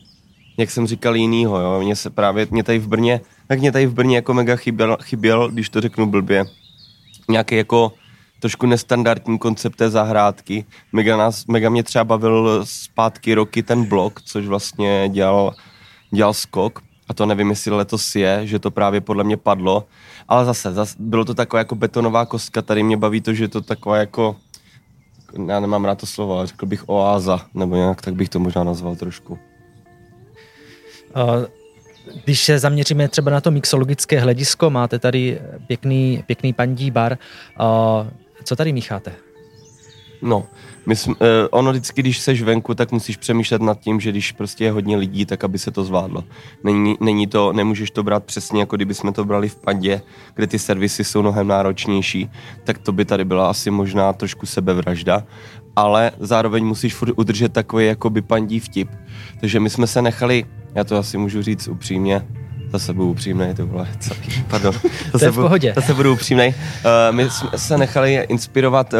jak 0.58 0.70
jsem 0.70 0.86
říkal, 0.86 1.16
jinýho, 1.16 1.58
jo. 1.58 1.80
Mně 1.82 1.96
se 1.96 2.10
právě, 2.10 2.46
mě 2.50 2.62
tady 2.62 2.78
v 2.78 2.88
Brně, 2.88 3.20
tak 3.46 3.60
mě 3.60 3.72
tady 3.72 3.86
v 3.86 3.94
Brně 3.94 4.16
jako 4.16 4.34
mega 4.34 4.56
chyběl, 4.56 4.96
chyběl 5.02 5.48
když 5.48 5.68
to 5.68 5.80
řeknu 5.80 6.06
blbě, 6.06 6.44
nějaký 7.28 7.56
jako 7.56 7.92
trošku 8.40 8.66
nestandardní 8.66 9.38
koncept 9.38 9.76
té 9.76 9.90
zahrádky. 9.90 10.64
Mega, 10.92 11.16
nás, 11.16 11.46
mega 11.46 11.70
mě 11.70 11.82
třeba 11.82 12.04
bavil 12.04 12.60
zpátky 12.64 13.34
roky 13.34 13.62
ten 13.62 13.84
blok, 13.84 14.22
což 14.22 14.46
vlastně 14.46 15.08
dělal, 15.12 15.54
dělal 16.10 16.34
skok. 16.34 16.82
A 17.08 17.14
to 17.14 17.26
nevím, 17.26 17.50
jestli 17.50 17.70
letos 17.70 18.16
je, 18.16 18.40
že 18.46 18.58
to 18.58 18.70
právě 18.70 19.00
podle 19.00 19.24
mě 19.24 19.36
padlo. 19.36 19.86
Ale 20.28 20.44
zase, 20.44 20.72
zase 20.72 20.96
bylo 20.98 21.24
to 21.24 21.34
taková 21.34 21.58
jako 21.58 21.74
betonová 21.74 22.26
kostka. 22.26 22.62
Tady 22.62 22.82
mě 22.82 22.96
baví 22.96 23.20
to, 23.20 23.34
že 23.34 23.44
je 23.44 23.48
to 23.48 23.60
taková 23.60 23.96
jako 23.96 24.36
já 25.48 25.60
nemám 25.60 25.84
rád 25.84 26.00
to 26.00 26.06
slovo, 26.06 26.38
ale 26.38 26.46
řekl 26.46 26.66
bych 26.66 26.88
oáza, 26.88 27.46
nebo 27.54 27.76
nějak 27.76 28.02
tak 28.02 28.14
bych 28.14 28.28
to 28.28 28.38
možná 28.38 28.64
nazval 28.64 28.96
trošku. 28.96 29.38
Uh, 31.16 31.44
když 32.24 32.44
se 32.44 32.58
zaměříme 32.58 33.08
třeba 33.08 33.30
na 33.30 33.40
to 33.40 33.50
mixologické 33.50 34.20
hledisko, 34.20 34.70
máte 34.70 34.98
tady 34.98 35.40
pěkný, 35.66 36.24
pěkný 36.26 36.52
pandí 36.52 36.90
bar. 36.90 37.18
Co 38.44 38.56
tady 38.56 38.72
mícháte? 38.72 39.12
No, 40.22 40.46
my 40.86 40.96
jsme, 40.96 41.14
eh, 41.20 41.48
ono 41.48 41.70
vždycky, 41.70 42.02
když 42.02 42.18
seš 42.18 42.42
venku, 42.42 42.74
tak 42.74 42.92
musíš 42.92 43.16
přemýšlet 43.16 43.62
nad 43.62 43.80
tím, 43.80 44.00
že 44.00 44.10
když 44.10 44.32
prostě 44.32 44.64
je 44.64 44.72
hodně 44.72 44.96
lidí, 44.96 45.26
tak 45.26 45.44
aby 45.44 45.58
se 45.58 45.70
to 45.70 45.84
zvládlo. 45.84 46.24
Není, 46.64 46.96
není 47.00 47.26
to, 47.26 47.52
nemůžeš 47.52 47.90
to 47.90 48.02
brát 48.02 48.24
přesně, 48.24 48.60
jako 48.60 48.76
kdyby 48.76 48.94
jsme 48.94 49.12
to 49.12 49.24
brali 49.24 49.48
v 49.48 49.56
pandě, 49.56 50.02
kde 50.34 50.46
ty 50.46 50.58
servisy 50.58 51.04
jsou 51.04 51.22
mnohem 51.22 51.48
náročnější, 51.48 52.30
tak 52.64 52.78
to 52.78 52.92
by 52.92 53.04
tady 53.04 53.24
byla 53.24 53.50
asi 53.50 53.70
možná 53.70 54.12
trošku 54.12 54.46
sebevražda, 54.46 55.24
ale 55.76 56.12
zároveň 56.20 56.64
musíš 56.64 56.94
furt 56.94 57.12
udržet 57.16 57.52
takový 57.52 57.86
jakoby 57.86 58.22
pandí 58.22 58.60
vtip. 58.60 58.88
Takže 59.40 59.60
my 59.60 59.70
jsme 59.70 59.86
se 59.86 60.02
nechali, 60.02 60.44
já 60.74 60.84
to 60.84 60.96
asi 60.96 61.18
můžu 61.18 61.42
říct 61.42 61.68
upřímně, 61.68 62.26
Zase 62.72 62.92
budu 62.92 63.10
upřímnej, 63.10 63.54
to 63.56 63.66
vole, 63.66 63.88
celý, 63.98 64.44
pardon. 64.48 64.74
Zase 65.12 65.24
je 65.24 65.30
v 65.30 65.34
pohodě. 65.34 65.68
Budu, 65.68 65.80
zase 65.80 65.94
budu 65.94 66.12
upřímnej. 66.12 66.48
Uh, 66.48 67.16
my 67.16 67.30
jsme 67.30 67.50
se 67.56 67.78
nechali 67.78 68.14
inspirovat 68.28 68.94
uh, 68.94 68.98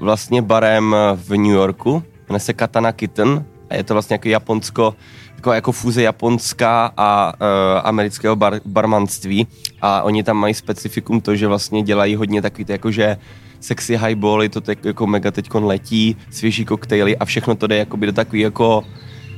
vlastně 0.00 0.42
barem 0.42 0.96
v 1.14 1.30
New 1.30 1.52
Yorku, 1.52 2.02
jmenuje 2.28 2.40
se 2.40 2.52
Katana 2.52 2.92
Kitten 2.92 3.44
a 3.70 3.74
je 3.74 3.84
to 3.84 3.94
vlastně 3.94 4.14
jako 4.14 4.28
Japonsko, 4.28 4.94
jako, 5.36 5.52
jako 5.52 5.72
fúze 5.72 6.02
japonská 6.02 6.92
a 6.96 7.32
uh, 7.32 7.86
amerického 7.86 8.36
bar, 8.36 8.60
barmanství. 8.66 9.46
A 9.82 10.02
oni 10.02 10.22
tam 10.22 10.36
mají 10.36 10.54
specifikum 10.54 11.20
to, 11.20 11.36
že 11.36 11.46
vlastně 11.46 11.82
dělají 11.82 12.16
hodně 12.16 12.42
takový 12.42 12.64
ty 12.64 12.72
jakože 12.72 13.16
sexy 13.60 13.96
highbally, 13.96 14.48
to 14.48 14.60
tak 14.60 14.84
jako 14.84 15.06
mega 15.06 15.30
teďkon 15.30 15.64
letí, 15.64 16.16
svěží 16.30 16.64
koktejly 16.64 17.16
a 17.16 17.24
všechno 17.24 17.54
to 17.54 17.66
jde 17.66 17.76
jakoby 17.76 18.06
do 18.06 18.12
takový 18.12 18.40
jako, 18.40 18.84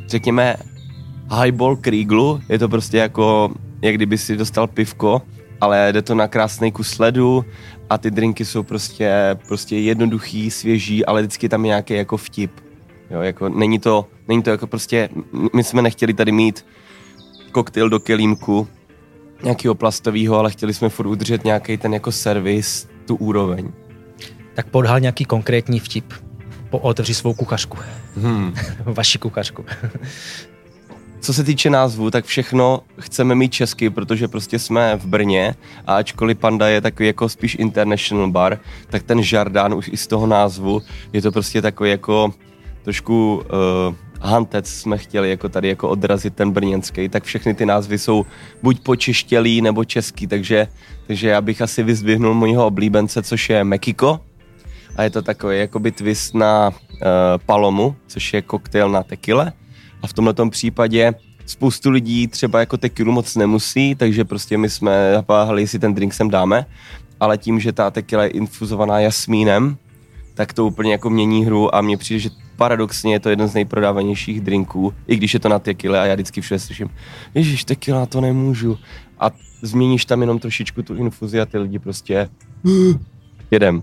řekněme, 0.07 0.57
highball 1.43 1.77
Krieglu, 1.77 2.41
je 2.49 2.59
to 2.59 2.69
prostě 2.69 2.97
jako, 2.97 3.51
jak 3.83 3.95
kdyby 3.95 4.19
si 4.19 4.37
dostal 4.37 4.67
pivko, 4.67 5.23
ale 5.61 5.93
jde 5.93 6.03
to 6.03 6.15
na 6.15 6.29
krásný 6.29 6.73
kus 6.73 6.99
ledu 6.99 7.45
a 7.91 7.99
ty 7.99 8.11
drinky 8.11 8.45
jsou 8.45 8.63
prostě, 8.63 9.39
prostě 9.49 9.79
jednoduchý, 9.79 10.51
svěží, 10.51 11.07
ale 11.07 11.23
vždycky 11.23 11.49
tam 11.49 11.65
je 11.65 11.69
nějaký 11.69 11.95
jako 11.95 12.17
vtip. 12.17 12.51
Jo, 13.11 13.21
jako 13.21 13.49
není 13.49 13.79
to, 13.79 14.07
není 14.29 14.43
to 14.43 14.51
jako 14.51 14.67
prostě, 14.67 15.09
my 15.55 15.65
jsme 15.65 15.83
nechtěli 15.83 16.15
tady 16.15 16.33
mít 16.33 16.67
koktejl 17.53 17.89
do 17.89 18.01
kelímku, 18.01 18.69
nějakého 19.43 19.75
plastového, 19.75 20.39
ale 20.39 20.51
chtěli 20.51 20.75
jsme 20.75 20.89
furt 20.89 21.07
udržet 21.07 21.45
nějaký 21.45 21.77
ten 21.77 21.95
jako 21.95 22.13
servis, 22.13 22.89
tu 23.07 23.17
úroveň. 23.17 23.73
Tak 24.55 24.67
podhal 24.67 25.01
nějaký 25.01 25.25
konkrétní 25.25 25.81
vtip. 25.81 26.13
Po 26.71 26.79
otevři 26.79 27.15
svou 27.15 27.35
kuchařku. 27.35 27.79
Hmm. 28.17 28.55
Vaši 28.85 29.19
kuchařku. 29.19 29.65
Co 31.21 31.35
se 31.35 31.45
týče 31.45 31.71
názvu, 31.71 32.11
tak 32.11 32.25
všechno 32.25 32.81
chceme 32.99 33.35
mít 33.35 33.53
česky, 33.53 33.91
protože 33.91 34.29
prostě 34.29 34.59
jsme 34.59 34.97
v 34.97 35.07
Brně 35.07 35.55
a 35.87 35.97
ačkoliv 35.97 36.39
Panda 36.39 36.69
je 36.69 36.81
takový 36.81 37.07
jako 37.07 37.29
spíš 37.29 37.57
international 37.61 38.31
bar, 38.31 38.59
tak 38.91 39.03
ten 39.03 39.23
Žardán 39.23 39.75
už 39.75 39.89
i 39.93 39.97
z 39.97 40.07
toho 40.07 40.27
názvu 40.27 40.83
je 41.13 41.23
to 41.23 41.33
prostě 41.33 41.63
takový 41.63 41.91
jako 41.91 42.35
trošku 42.83 43.35
uh, 43.35 43.95
hantec 44.21 44.69
jsme 44.69 44.99
chtěli 44.99 45.31
jako 45.31 45.49
tady 45.49 45.69
jako 45.69 45.89
odrazit 45.89 46.35
ten 46.35 46.51
brněnský, 46.51 47.09
tak 47.09 47.25
všechny 47.25 47.55
ty 47.55 47.67
názvy 47.67 47.99
jsou 47.99 48.27
buď 48.63 48.81
počeštělý 48.81 49.63
nebo 49.63 49.85
český, 49.85 50.27
takže, 50.27 50.69
takže 51.07 51.29
já 51.29 51.41
bych 51.41 51.63
asi 51.63 51.83
vyzdvihnul 51.83 52.35
mojího 52.35 52.67
oblíbence, 52.67 53.23
což 53.23 53.51
je 53.51 53.65
Mekiko. 53.65 54.21
A 54.97 55.03
je 55.03 55.11
to 55.11 55.23
takový 55.23 55.59
jakoby 55.59 55.93
twist 55.93 56.35
na 56.35 56.69
uh, 56.69 56.77
Palomu, 57.47 57.97
což 58.07 58.33
je 58.33 58.43
koktejl 58.43 58.89
na 58.89 59.03
tekile 59.03 59.53
a 60.03 60.07
v 60.07 60.13
tomto 60.13 60.51
případě 60.51 61.15
spoustu 61.47 61.91
lidí 61.91 62.29
třeba 62.29 62.61
jako 62.61 62.77
tekilu 62.77 63.13
moc 63.13 63.37
nemusí, 63.37 63.95
takže 63.95 64.25
prostě 64.25 64.59
my 64.59 64.71
jsme 64.71 65.13
napáhali, 65.13 65.63
jestli 65.63 65.79
ten 65.79 65.95
drink 65.95 66.15
sem 66.15 66.31
dáme, 66.31 66.67
ale 67.21 67.39
tím, 67.39 67.61
že 67.61 67.73
ta 67.73 67.91
tekila 67.91 68.25
je 68.25 68.31
infuzovaná 68.31 69.01
jasmínem, 69.01 69.77
tak 70.35 70.53
to 70.53 70.67
úplně 70.67 70.93
jako 70.93 71.11
mění 71.11 71.45
hru 71.45 71.75
a 71.75 71.81
mně 71.81 71.97
přijde, 71.97 72.19
že 72.21 72.31
paradoxně 72.57 73.13
je 73.13 73.21
to 73.21 73.31
jeden 73.31 73.49
z 73.49 73.55
nejprodávanějších 73.55 74.41
drinků, 74.41 74.95
i 75.07 75.17
když 75.17 75.35
je 75.35 75.41
to 75.41 75.49
na 75.49 75.59
tekile 75.59 76.01
a 76.01 76.07
já 76.07 76.15
vždycky 76.15 76.41
všude 76.41 76.59
slyším, 76.59 76.91
ježiš, 77.35 77.65
tekila, 77.65 78.07
to 78.07 78.21
nemůžu. 78.21 78.79
A 79.21 79.31
změníš 79.63 80.05
tam 80.05 80.21
jenom 80.21 80.39
trošičku 80.39 80.83
tu 80.83 80.95
infuzi 80.95 81.41
a 81.41 81.47
ty 81.47 81.59
lidi 81.59 81.79
prostě 81.79 82.29
jedem. 83.51 83.83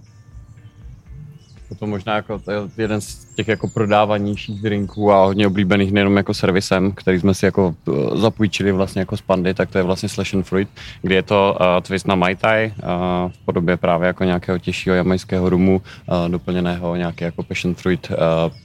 Je 1.70 1.76
to 1.76 1.88
možná 1.88 2.16
jako 2.16 2.40
to 2.40 2.52
je 2.52 2.58
jeden 2.78 3.02
z 3.02 3.27
těch 3.38 3.48
jako 3.48 3.68
prodávanějších 3.68 4.62
drinků 4.62 5.12
a 5.12 5.26
hodně 5.26 5.48
oblíbených 5.48 5.92
nejenom 5.92 6.18
jako 6.18 6.34
servisem, 6.34 6.92
který 6.92 7.20
jsme 7.20 7.34
si 7.34 7.46
jako 7.46 7.76
uh, 7.86 8.18
zapůjčili 8.18 8.72
vlastně 8.72 9.00
jako 9.00 9.18
z 9.18 9.22
pandy, 9.22 9.54
tak 9.54 9.70
to 9.70 9.78
je 9.78 9.84
vlastně 9.84 10.10
Slash 10.10 10.34
and 10.34 10.44
Fruit, 10.44 10.70
kde 11.02 11.16
je 11.16 11.24
to 11.24 11.58
uh, 11.60 11.66
twist 11.82 12.08
na 12.08 12.16
Mai 12.16 12.36
Tai 12.36 12.74
uh, 12.78 13.32
v 13.32 13.38
podobě 13.46 13.78
právě 13.78 14.08
jako 14.08 14.24
nějakého 14.24 14.58
těžšího 14.58 14.96
jamajského 14.96 15.50
rumu, 15.50 15.82
uh, 15.82 16.30
doplněného 16.30 16.96
nějaký 16.96 17.24
jako 17.24 17.44
passion 17.44 17.76
fruit 17.76 18.10
uh, 18.10 18.18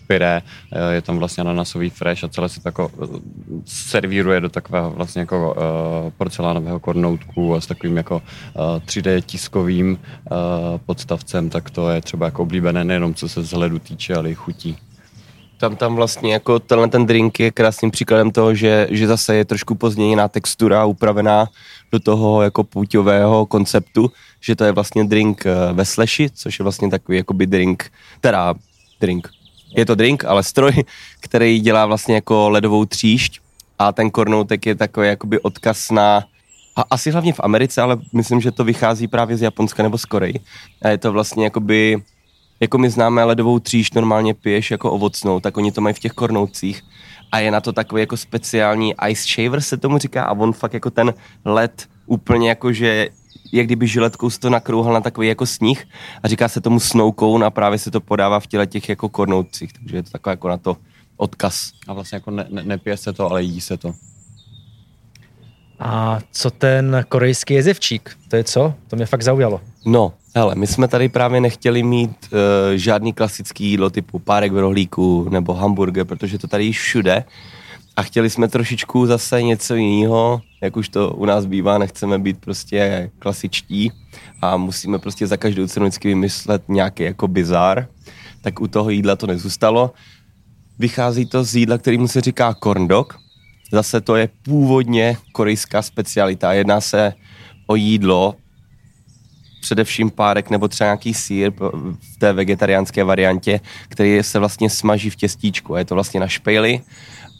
pyré, 0.06 0.42
uh, 0.42 0.78
je 0.92 1.02
tam 1.02 1.18
vlastně 1.18 1.40
ananasový 1.40 1.90
fresh 1.90 2.24
a 2.24 2.28
celé 2.28 2.48
se 2.48 2.60
to 2.60 2.68
jako 2.68 2.90
uh, 2.96 3.20
servíruje 3.64 4.40
do 4.40 4.48
takového 4.48 4.90
vlastně 4.90 5.20
jako 5.20 5.54
uh, 5.54 6.10
porcelánového 6.18 6.80
kornoutku 6.80 7.54
a 7.54 7.60
s 7.60 7.66
takovým 7.66 7.96
jako 7.96 8.16
uh, 8.16 8.62
3D 8.86 9.20
tiskovým 9.20 9.92
uh, 9.92 10.36
podstavcem, 10.86 11.50
tak 11.50 11.70
to 11.70 11.90
je 11.90 12.00
třeba 12.00 12.26
jako 12.26 12.42
oblíbené 12.42 12.84
nejenom 12.84 13.14
co 13.14 13.28
se 13.28 13.40
vzhledu 13.40 13.78
týče, 13.78 14.14
ale 14.14 14.30
i 14.30 14.34
chutí 14.62 14.92
tam, 15.62 15.76
tam 15.76 15.94
vlastně 15.94 16.32
jako 16.32 16.58
tenhle 16.58 16.88
ten 16.88 17.06
drink 17.06 17.40
je 17.40 17.50
krásným 17.50 17.90
příkladem 17.90 18.30
toho, 18.30 18.54
že, 18.54 18.88
že 18.90 19.06
zase 19.06 19.34
je 19.34 19.44
trošku 19.44 19.74
pozměněná 19.74 20.28
textura 20.28 20.84
upravená 20.84 21.48
do 21.92 22.00
toho 22.00 22.42
jako 22.42 22.64
půťového 22.64 23.46
konceptu, 23.46 24.10
že 24.40 24.56
to 24.56 24.64
je 24.64 24.72
vlastně 24.72 25.04
drink 25.04 25.46
eh, 25.46 25.72
ve 25.72 25.84
sleši, 25.84 26.30
což 26.34 26.58
je 26.58 26.62
vlastně 26.62 26.90
takový 26.90 27.18
jakoby 27.18 27.46
drink, 27.46 27.92
teda 28.20 28.54
drink, 29.00 29.28
je 29.76 29.86
to 29.86 29.94
drink, 29.94 30.24
ale 30.24 30.42
stroj, 30.42 30.72
který 31.20 31.60
dělá 31.60 31.86
vlastně 31.86 32.14
jako 32.14 32.50
ledovou 32.50 32.84
tříšť 32.84 33.40
a 33.78 33.92
ten 33.92 34.10
kornoutek 34.10 34.66
je 34.66 34.74
takový 34.74 35.08
jakoby 35.08 35.40
odkaz 35.40 35.90
na 35.90 36.24
a 36.76 36.82
asi 36.90 37.10
hlavně 37.10 37.32
v 37.32 37.40
Americe, 37.40 37.82
ale 37.82 37.96
myslím, 38.12 38.40
že 38.40 38.50
to 38.50 38.64
vychází 38.64 39.08
právě 39.08 39.36
z 39.36 39.42
Japonska 39.42 39.82
nebo 39.82 39.98
z 39.98 40.04
Koreji. 40.04 40.40
A 40.82 40.88
je 40.88 40.98
to 40.98 41.12
vlastně 41.12 41.44
jakoby 41.44 42.02
jako 42.62 42.78
my 42.78 42.90
známe 42.90 43.24
ledovou 43.24 43.58
tříž, 43.58 43.92
normálně 43.92 44.34
piješ 44.34 44.70
jako 44.70 44.92
ovocnou, 44.92 45.40
tak 45.40 45.56
oni 45.56 45.72
to 45.72 45.80
mají 45.80 45.94
v 45.94 45.98
těch 45.98 46.12
kornoucích 46.12 46.82
a 47.32 47.38
je 47.38 47.50
na 47.50 47.60
to 47.60 47.72
takový 47.72 48.00
jako 48.00 48.16
speciální 48.16 48.94
ice 49.08 49.22
shaver 49.22 49.60
se 49.60 49.76
tomu 49.76 49.98
říká 49.98 50.24
a 50.24 50.32
on 50.32 50.52
fakt 50.52 50.74
jako 50.74 50.90
ten 50.90 51.14
led 51.44 51.88
úplně 52.06 52.48
jako, 52.48 52.72
že 52.72 53.08
jak 53.52 53.66
kdyby 53.66 53.86
žiletkou 53.86 54.30
to 54.30 54.50
nakrouhal 54.50 54.94
na 54.94 55.00
takový 55.00 55.28
jako 55.28 55.46
sníh 55.46 55.88
a 56.22 56.28
říká 56.28 56.48
se 56.48 56.60
tomu 56.60 56.80
snow 56.80 57.14
cone 57.20 57.46
a 57.46 57.50
právě 57.50 57.78
se 57.78 57.90
to 57.90 58.00
podává 58.00 58.40
v 58.40 58.46
těle 58.46 58.66
těch 58.66 58.88
jako 58.88 59.08
kornoucích, 59.08 59.72
takže 59.72 59.96
je 59.96 60.02
to 60.02 60.10
takový 60.10 60.32
jako 60.32 60.48
na 60.48 60.56
to 60.56 60.76
odkaz. 61.16 61.72
A 61.88 61.92
vlastně 61.92 62.16
jako 62.16 62.30
ne, 62.30 62.46
ne, 62.50 62.62
nepije 62.62 62.96
se 62.96 63.12
to, 63.12 63.30
ale 63.30 63.42
jí 63.42 63.60
se 63.60 63.76
to. 63.76 63.94
A 65.78 66.20
co 66.32 66.50
ten 66.50 67.04
korejský 67.08 67.54
jezevčík? 67.54 68.18
To 68.28 68.36
je 68.36 68.44
co? 68.44 68.74
To 68.88 68.96
mě 68.96 69.06
fakt 69.06 69.22
zaujalo. 69.22 69.60
No, 69.86 70.12
hele, 70.34 70.54
my 70.54 70.66
jsme 70.66 70.88
tady 70.88 71.08
právě 71.08 71.40
nechtěli 71.40 71.82
mít 71.82 72.10
uh, 72.10 72.38
žádný 72.74 73.12
klasický 73.12 73.64
jídlo 73.64 73.90
typu 73.90 74.18
párek 74.18 74.52
v 74.52 74.58
rohlíku 74.58 75.28
nebo 75.30 75.54
hamburger, 75.54 76.04
protože 76.04 76.38
to 76.38 76.46
tady 76.46 76.72
všude. 76.72 77.24
A 77.96 78.02
chtěli 78.02 78.30
jsme 78.30 78.48
trošičku 78.48 79.06
zase 79.06 79.42
něco 79.42 79.74
jiného, 79.74 80.40
jak 80.62 80.76
už 80.76 80.88
to 80.88 81.10
u 81.10 81.24
nás 81.24 81.46
bývá, 81.46 81.78
nechceme 81.78 82.18
být 82.18 82.38
prostě 82.40 83.10
klasičtí 83.18 83.92
a 84.42 84.56
musíme 84.56 84.98
prostě 84.98 85.26
za 85.26 85.36
každou 85.36 85.66
cenu 85.66 85.86
vždycky 85.86 86.08
vymyslet 86.08 86.62
nějaký 86.68 87.02
jako 87.02 87.28
bizár. 87.28 87.86
Tak 88.42 88.60
u 88.60 88.68
toho 88.68 88.90
jídla 88.90 89.16
to 89.16 89.26
nezůstalo. 89.26 89.92
Vychází 90.78 91.26
to 91.26 91.44
z 91.44 91.54
jídla, 91.54 91.78
kterýmu 91.78 92.08
se 92.08 92.20
říká 92.20 92.54
corn 92.54 92.88
dog. 92.88 93.18
Zase 93.72 94.00
to 94.00 94.16
je 94.16 94.28
původně 94.42 95.16
korejská 95.32 95.82
specialita. 95.82 96.52
Jedná 96.52 96.80
se 96.80 97.12
o 97.66 97.74
jídlo, 97.76 98.34
především 99.62 100.10
párek 100.10 100.50
nebo 100.50 100.68
třeba 100.68 100.86
nějaký 100.86 101.14
sír 101.14 101.52
v 102.14 102.18
té 102.18 102.32
vegetariánské 102.32 103.04
variantě, 103.04 103.60
který 103.88 104.18
se 104.22 104.38
vlastně 104.38 104.70
smaží 104.70 105.10
v 105.10 105.16
těstíčku. 105.16 105.76
Je 105.76 105.84
to 105.84 105.94
vlastně 105.94 106.20
na 106.20 106.28
špejli 106.28 106.80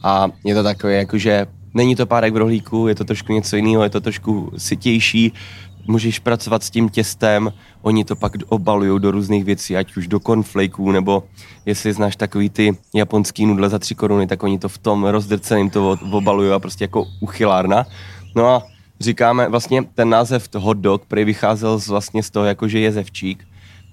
a 0.02 0.28
je 0.44 0.54
to 0.54 0.62
takové 0.62 0.94
jakože 0.94 1.46
není 1.74 1.96
to 1.96 2.06
párek 2.06 2.34
v 2.34 2.36
rohlíku, 2.36 2.88
je 2.88 2.94
to 2.94 3.04
trošku 3.04 3.32
něco 3.32 3.56
jiného, 3.56 3.82
je 3.82 3.90
to 3.90 4.00
trošku 4.00 4.52
sytější, 4.56 5.32
můžeš 5.86 6.18
pracovat 6.18 6.62
s 6.62 6.70
tím 6.70 6.88
těstem, 6.88 7.52
oni 7.82 8.04
to 8.04 8.16
pak 8.16 8.32
obalují 8.48 9.00
do 9.00 9.10
různých 9.10 9.44
věcí, 9.44 9.76
ať 9.76 9.96
už 9.96 10.08
do 10.08 10.20
cornflakeů, 10.20 10.92
nebo 10.92 11.24
jestli 11.66 11.92
znáš 11.92 12.16
takový 12.16 12.50
ty 12.50 12.78
japonský 12.94 13.46
nudle 13.46 13.68
za 13.68 13.78
tři 13.78 13.94
koruny, 13.94 14.26
tak 14.26 14.42
oni 14.42 14.58
to 14.58 14.68
v 14.68 14.78
tom 14.78 15.04
rozdrceným 15.04 15.70
to 15.70 15.98
obalují 16.10 16.52
a 16.52 16.58
prostě 16.58 16.84
jako 16.84 17.06
uchylárna. 17.20 17.86
No 18.34 18.46
a 18.46 18.62
říkáme, 19.02 19.48
vlastně 19.48 19.82
ten 19.94 20.08
název 20.08 20.48
hot 20.56 20.78
dog 20.78 21.04
prý 21.06 21.24
vycházel 21.24 21.78
z, 21.78 21.88
vlastně 21.88 22.22
z 22.22 22.30
toho, 22.30 22.46
jakože 22.46 22.78
jezevčík, 22.78 23.44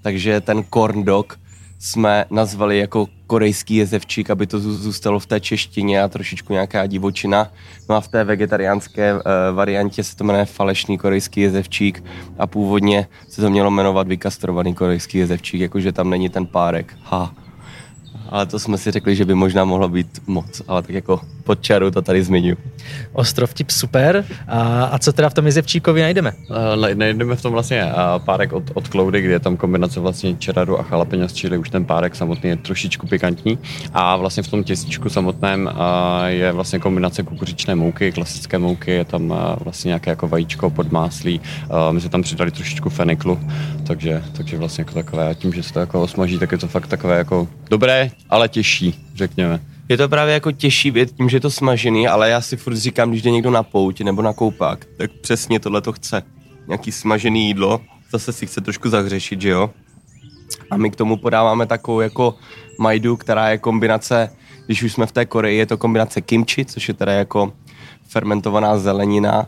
takže 0.01 0.41
ten 0.41 0.63
corn 0.73 1.03
dog 1.03 1.39
jsme 1.79 2.25
nazvali 2.29 2.77
jako 2.77 3.07
korejský 3.27 3.75
jezevčík, 3.75 4.29
aby 4.29 4.47
to 4.47 4.59
zůstalo 4.59 5.19
v 5.19 5.25
té 5.25 5.39
češtině 5.39 6.03
a 6.03 6.07
trošičku 6.07 6.53
nějaká 6.53 6.85
divočina. 6.85 7.51
No 7.89 7.95
a 7.95 8.01
v 8.01 8.07
té 8.07 8.23
vegetariánské 8.23 9.13
uh, 9.13 9.21
variantě 9.53 10.03
se 10.03 10.15
to 10.15 10.23
jmenuje 10.23 10.45
falešný 10.45 10.97
korejský 10.97 11.41
jezevčík 11.41 12.03
a 12.39 12.47
původně 12.47 13.07
se 13.29 13.41
to 13.41 13.49
mělo 13.49 13.71
jmenovat 13.71 14.07
vykastrovaný 14.07 14.75
korejský 14.75 15.17
jezevčík, 15.17 15.61
jakože 15.61 15.91
tam 15.91 16.09
není 16.09 16.29
ten 16.29 16.45
párek. 16.45 16.97
Ha 17.03 17.33
ale 18.29 18.45
to 18.45 18.59
jsme 18.59 18.77
si 18.77 18.91
řekli, 18.91 19.15
že 19.15 19.25
by 19.25 19.35
možná 19.35 19.65
mohlo 19.65 19.89
být 19.89 20.21
moc, 20.27 20.61
ale 20.67 20.81
tak 20.81 20.91
jako 20.91 21.21
pod 21.43 21.61
čaru 21.61 21.91
to 21.91 22.01
tady 22.01 22.23
zmiňu. 22.23 22.55
Ostrov 23.13 23.53
tip 23.53 23.71
super. 23.71 24.25
A, 24.47 24.83
a 24.83 24.99
co 24.99 25.13
teda 25.13 25.29
v 25.29 25.33
tom 25.33 25.45
Jezevčíkovi 25.45 26.01
najdeme? 26.01 26.31
Uh, 26.49 26.93
najdeme 26.93 27.35
v 27.35 27.41
tom 27.41 27.51
vlastně 27.51 27.85
uh, 27.85 27.91
párek 28.25 28.53
od, 28.53 28.63
od 28.73 28.87
Cloudy, 28.87 29.21
kde 29.21 29.33
je 29.33 29.39
tam 29.39 29.57
kombinace 29.57 29.99
vlastně 29.99 30.35
čeraru 30.35 30.79
a 30.79 30.83
chalapeňas, 30.83 31.33
čili 31.33 31.57
už 31.57 31.69
ten 31.69 31.85
párek 31.85 32.15
samotný 32.15 32.49
je 32.49 32.57
trošičku 32.57 33.07
pikantní. 33.07 33.57
A 33.93 34.15
vlastně 34.15 34.43
v 34.43 34.47
tom 34.47 34.63
těstíčku 34.63 35.09
samotném 35.09 35.65
uh, 35.65 36.25
je 36.25 36.51
vlastně 36.51 36.79
kombinace 36.79 37.23
kukuřičné 37.23 37.75
mouky, 37.75 38.11
klasické 38.11 38.57
mouky, 38.57 38.91
je 38.91 39.05
tam 39.05 39.29
uh, 39.29 39.37
vlastně 39.59 39.89
nějaké 39.89 40.09
jako 40.09 40.27
vajíčko 40.27 40.69
podmáslí. 40.69 41.41
Uh, 41.69 41.93
my 41.93 42.01
jsme 42.01 42.09
tam 42.09 42.21
přidali 42.21 42.51
trošičku 42.51 42.89
feniklu, 42.89 43.39
takže, 43.89 44.23
takže 44.37 44.57
vlastně 44.57 44.81
jako 44.81 44.93
takové, 44.93 45.29
a 45.29 45.33
tím, 45.33 45.53
že 45.53 45.63
se 45.63 45.73
to 45.73 45.79
jako 45.79 46.01
osmaží, 46.01 46.39
tak 46.39 46.51
je 46.51 46.57
to 46.57 46.67
fakt 46.67 46.87
takové 46.87 47.17
jako 47.17 47.47
dobré, 47.69 48.11
ale 48.29 48.49
těžší, 48.49 49.05
řekněme. 49.15 49.59
Je 49.89 49.97
to 49.97 50.09
právě 50.09 50.33
jako 50.33 50.51
těžší 50.51 50.91
věc 50.91 51.11
tím, 51.11 51.29
že 51.29 51.37
je 51.37 51.41
to 51.41 51.51
smažený, 51.51 52.07
ale 52.07 52.29
já 52.29 52.41
si 52.41 52.57
furt 52.57 52.75
říkám, 52.75 53.09
když 53.09 53.21
jde 53.21 53.31
někdo 53.31 53.51
na 53.51 53.63
pouť 53.63 54.01
nebo 54.01 54.21
na 54.21 54.33
koupák, 54.33 54.85
tak 54.97 55.11
přesně 55.11 55.59
tohle 55.59 55.81
to 55.81 55.93
chce. 55.93 56.23
Nějaký 56.67 56.91
smažený 56.91 57.47
jídlo, 57.47 57.81
zase 58.11 58.33
si 58.33 58.45
chce 58.45 58.61
trošku 58.61 58.89
zahřešit, 58.89 59.41
že 59.41 59.49
jo? 59.49 59.69
A 60.71 60.77
my 60.77 60.91
k 60.91 60.95
tomu 60.95 61.17
podáváme 61.17 61.65
takovou 61.65 62.01
jako 62.01 62.35
majdu, 62.79 63.17
která 63.17 63.49
je 63.49 63.57
kombinace, 63.57 64.29
když 64.65 64.83
už 64.83 64.93
jsme 64.93 65.05
v 65.05 65.11
té 65.11 65.25
Koreji, 65.25 65.57
je 65.57 65.65
to 65.65 65.77
kombinace 65.77 66.21
kimchi, 66.21 66.65
což 66.65 66.87
je 66.87 66.93
teda 66.93 67.11
jako 67.11 67.53
fermentovaná 68.07 68.77
zelenina 68.77 69.47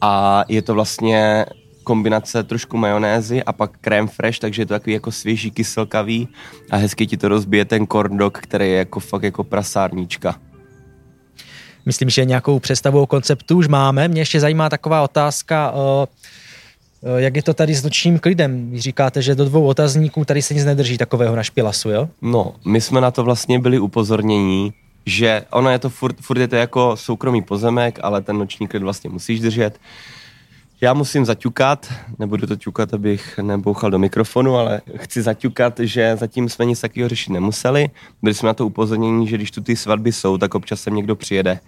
a 0.00 0.44
je 0.48 0.62
to 0.62 0.74
vlastně 0.74 1.46
kombinace 1.82 2.42
trošku 2.42 2.76
majonézy 2.76 3.42
a 3.42 3.52
pak 3.52 3.70
krém 3.80 4.08
fresh, 4.08 4.38
takže 4.38 4.62
je 4.62 4.66
to 4.66 4.74
takový 4.74 4.92
jako 4.92 5.12
svěží 5.12 5.50
kyselkavý 5.50 6.28
a 6.70 6.76
hezky 6.76 7.06
ti 7.06 7.16
to 7.16 7.28
rozbije 7.28 7.64
ten 7.64 7.86
corn 7.86 8.16
dog, 8.16 8.38
který 8.38 8.70
je 8.70 8.76
jako 8.76 9.00
fakt 9.00 9.22
jako 9.22 9.44
prasárníčka. 9.44 10.34
Myslím, 11.86 12.10
že 12.10 12.24
nějakou 12.24 12.58
představu 12.58 13.02
o 13.02 13.06
konceptu 13.06 13.56
už 13.56 13.68
máme. 13.68 14.08
Mě 14.08 14.20
ještě 14.20 14.40
zajímá 14.40 14.68
taková 14.68 15.02
otázka, 15.02 15.74
jak 17.16 17.36
je 17.36 17.42
to 17.42 17.54
tady 17.54 17.74
s 17.74 17.84
nočním 17.84 18.18
klidem? 18.18 18.70
Vy 18.70 18.80
říkáte, 18.80 19.22
že 19.22 19.34
do 19.34 19.44
dvou 19.44 19.66
otazníků 19.66 20.24
tady 20.24 20.42
se 20.42 20.54
nic 20.54 20.64
nedrží 20.64 20.98
takového 20.98 21.36
na 21.36 21.42
špilasu, 21.42 21.90
jo? 21.90 22.08
No, 22.22 22.54
my 22.64 22.80
jsme 22.80 23.00
na 23.00 23.10
to 23.10 23.24
vlastně 23.24 23.58
byli 23.58 23.78
upozornění 23.78 24.72
že 25.06 25.44
ono 25.50 25.70
je 25.70 25.78
to 25.78 25.90
furt, 25.90 26.16
furt 26.20 26.38
je 26.38 26.48
to 26.48 26.56
jako 26.56 26.96
soukromý 26.96 27.42
pozemek, 27.42 27.98
ale 28.02 28.22
ten 28.22 28.38
noční 28.38 28.68
klid 28.68 28.82
vlastně 28.82 29.10
musíš 29.10 29.40
držet. 29.40 29.78
Já 30.82 30.94
musím 30.94 31.24
zaťukat, 31.24 31.92
nebudu 32.18 32.46
to 32.46 32.56
ťukat, 32.56 32.94
abych 32.94 33.38
nebouchal 33.38 33.90
do 33.90 33.98
mikrofonu, 33.98 34.56
ale 34.56 34.80
chci 34.96 35.22
zaťukat, 35.22 35.80
že 35.80 36.16
zatím 36.16 36.48
jsme 36.48 36.64
nic 36.64 36.80
takového 36.80 37.08
řešit 37.08 37.30
nemuseli. 37.30 37.90
Byli 38.22 38.34
jsme 38.34 38.46
na 38.46 38.54
to 38.54 38.66
upozornění, 38.66 39.28
že 39.28 39.36
když 39.36 39.50
tu 39.50 39.62
ty 39.62 39.76
svatby 39.76 40.12
jsou, 40.12 40.38
tak 40.38 40.54
občas 40.54 40.80
sem 40.80 40.94
někdo 40.94 41.16
přijede. 41.16 41.60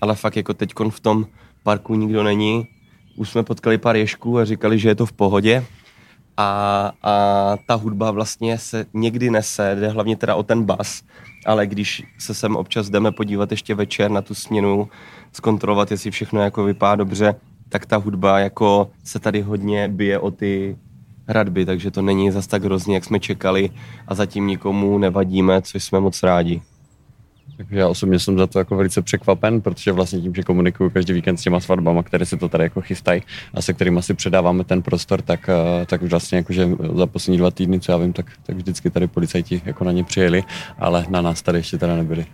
Ale 0.00 0.14
fakt 0.14 0.36
jako 0.36 0.54
teď 0.54 0.72
v 0.90 1.00
tom 1.00 1.26
parku 1.62 1.94
nikdo 1.94 2.22
není. 2.22 2.68
Už 3.16 3.30
jsme 3.30 3.42
potkali 3.42 3.78
pár 3.78 3.96
ješků 3.96 4.38
a 4.38 4.44
říkali, 4.44 4.78
že 4.78 4.88
je 4.88 4.94
to 4.94 5.06
v 5.06 5.12
pohodě. 5.12 5.64
A, 6.36 6.92
a 7.02 7.56
ta 7.66 7.74
hudba 7.74 8.10
vlastně 8.10 8.58
se 8.58 8.86
někdy 8.94 9.30
nese, 9.30 9.76
jde 9.80 9.88
hlavně 9.88 10.16
teda 10.16 10.34
o 10.34 10.42
ten 10.42 10.64
bas, 10.64 11.02
ale 11.46 11.66
když 11.66 12.02
se 12.18 12.34
sem 12.34 12.56
občas 12.56 12.90
jdeme 12.90 13.12
podívat 13.12 13.50
ještě 13.50 13.74
večer 13.74 14.10
na 14.10 14.22
tu 14.22 14.34
směnu, 14.34 14.88
zkontrolovat, 15.32 15.90
jestli 15.90 16.10
všechno 16.10 16.40
jako 16.40 16.64
vypadá 16.64 16.96
dobře, 16.96 17.34
tak 17.68 17.86
ta 17.86 17.96
hudba 17.96 18.38
jako 18.38 18.90
se 19.04 19.18
tady 19.18 19.40
hodně 19.40 19.88
bije 19.88 20.18
o 20.18 20.30
ty 20.30 20.76
hradby, 21.28 21.64
takže 21.64 21.90
to 21.90 22.02
není 22.02 22.30
zas 22.30 22.46
tak 22.46 22.64
hrozně, 22.64 22.94
jak 22.94 23.04
jsme 23.04 23.20
čekali 23.20 23.70
a 24.08 24.14
zatím 24.14 24.46
nikomu 24.46 24.98
nevadíme, 24.98 25.62
což 25.62 25.84
jsme 25.84 26.00
moc 26.00 26.22
rádi. 26.22 26.62
Takže 27.56 27.78
já 27.78 27.88
osobně 27.88 28.18
jsem 28.18 28.38
za 28.38 28.46
to 28.46 28.58
jako 28.58 28.76
velice 28.76 29.02
překvapen, 29.02 29.60
protože 29.60 29.92
vlastně 29.92 30.20
tím, 30.20 30.34
že 30.34 30.42
komunikuju 30.42 30.90
každý 30.90 31.12
víkend 31.12 31.36
s 31.36 31.42
těma 31.42 31.60
svatbama, 31.60 32.02
které 32.02 32.26
se 32.26 32.36
to 32.36 32.48
tady 32.48 32.64
jako 32.64 32.80
chystají 32.80 33.22
a 33.54 33.62
se 33.62 33.72
kterými 33.72 34.02
si 34.02 34.14
předáváme 34.14 34.64
ten 34.64 34.82
prostor, 34.82 35.22
tak, 35.22 35.48
eh, 35.48 35.86
tak 35.86 36.02
už 36.02 36.10
vlastně 36.10 36.38
jakože 36.38 36.68
za 36.94 37.06
poslední 37.06 37.38
dva 37.38 37.50
týdny, 37.50 37.80
co 37.80 37.92
já 37.92 37.98
vím, 37.98 38.12
tak, 38.12 38.26
tak 38.42 38.56
vždycky 38.56 38.90
tady 38.90 39.06
policajti 39.06 39.62
jako 39.64 39.84
na 39.84 39.92
ně 39.92 40.04
přijeli, 40.04 40.44
ale 40.78 41.06
na 41.08 41.20
nás 41.22 41.42
tady 41.42 41.58
ještě 41.58 41.78
teda 41.78 41.96
nebyli. 41.96 42.26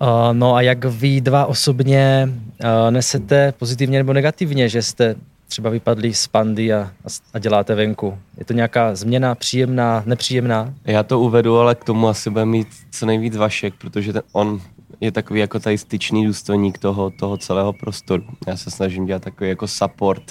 Uh, 0.00 0.08
no 0.32 0.54
a 0.54 0.60
jak 0.60 0.84
vy 0.84 1.20
dva 1.20 1.46
osobně 1.46 2.28
uh, 2.28 2.90
nesete 2.90 3.52
pozitivně 3.58 3.98
nebo 3.98 4.12
negativně, 4.12 4.68
že 4.68 4.82
jste 4.82 5.14
třeba 5.48 5.70
vypadli 5.70 6.14
z 6.14 6.26
pandy 6.26 6.72
a, 6.72 6.90
a 7.34 7.38
děláte 7.38 7.74
venku? 7.74 8.18
Je 8.38 8.44
to 8.44 8.52
nějaká 8.52 8.94
změna 8.94 9.34
příjemná, 9.34 10.02
nepříjemná? 10.06 10.74
Já 10.84 11.02
to 11.02 11.20
uvedu, 11.20 11.58
ale 11.58 11.74
k 11.74 11.84
tomu 11.84 12.08
asi 12.08 12.30
bude 12.30 12.44
mít 12.44 12.68
co 12.90 13.06
nejvíc 13.06 13.36
Vašek, 13.36 13.74
protože 13.78 14.12
ten, 14.12 14.22
on 14.32 14.60
je 15.00 15.12
takový 15.12 15.40
jako 15.40 15.60
tady 15.60 15.78
styčný 15.78 16.26
důstojník 16.26 16.78
toho, 16.78 17.10
toho 17.10 17.36
celého 17.36 17.72
prostoru. 17.72 18.24
Já 18.46 18.56
se 18.56 18.70
snažím 18.70 19.06
dělat 19.06 19.22
takový 19.22 19.50
jako 19.50 19.68
support 19.68 20.22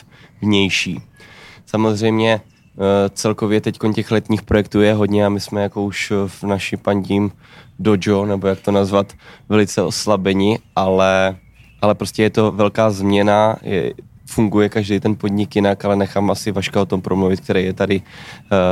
vnější. 0.42 1.02
Samozřejmě 1.66 2.34
eh, 2.34 2.51
celkově 3.10 3.62
teď 3.62 3.80
těch 3.96 4.12
letních 4.12 4.42
projektů 4.42 4.82
je 4.82 4.94
hodně 4.94 5.26
a 5.26 5.30
my 5.30 5.40
jsme 5.40 5.62
jako 5.62 5.84
už 5.84 6.14
v 6.28 6.44
naší 6.44 6.78
pandím 6.78 7.32
dojo, 7.80 8.26
nebo 8.26 8.48
jak 8.48 8.60
to 8.60 8.72
nazvat, 8.72 9.14
velice 9.50 9.82
oslabeni, 9.82 10.60
ale, 10.76 11.36
ale 11.82 11.96
prostě 11.96 12.24
je 12.24 12.30
to 12.30 12.52
velká 12.52 12.92
změna, 12.92 13.56
je, 13.62 13.94
funguje 14.26 14.70
každý 14.70 15.00
ten 15.00 15.16
podnik 15.16 15.56
jinak, 15.56 15.86
ale 15.86 15.96
nechám 15.96 16.32
asi 16.32 16.52
Vaška 16.52 16.82
o 16.82 16.86
tom 16.86 17.02
promluvit, 17.02 17.40
který 17.40 17.64
je 17.66 17.74
tady 17.74 18.02
uh, 18.02 18.08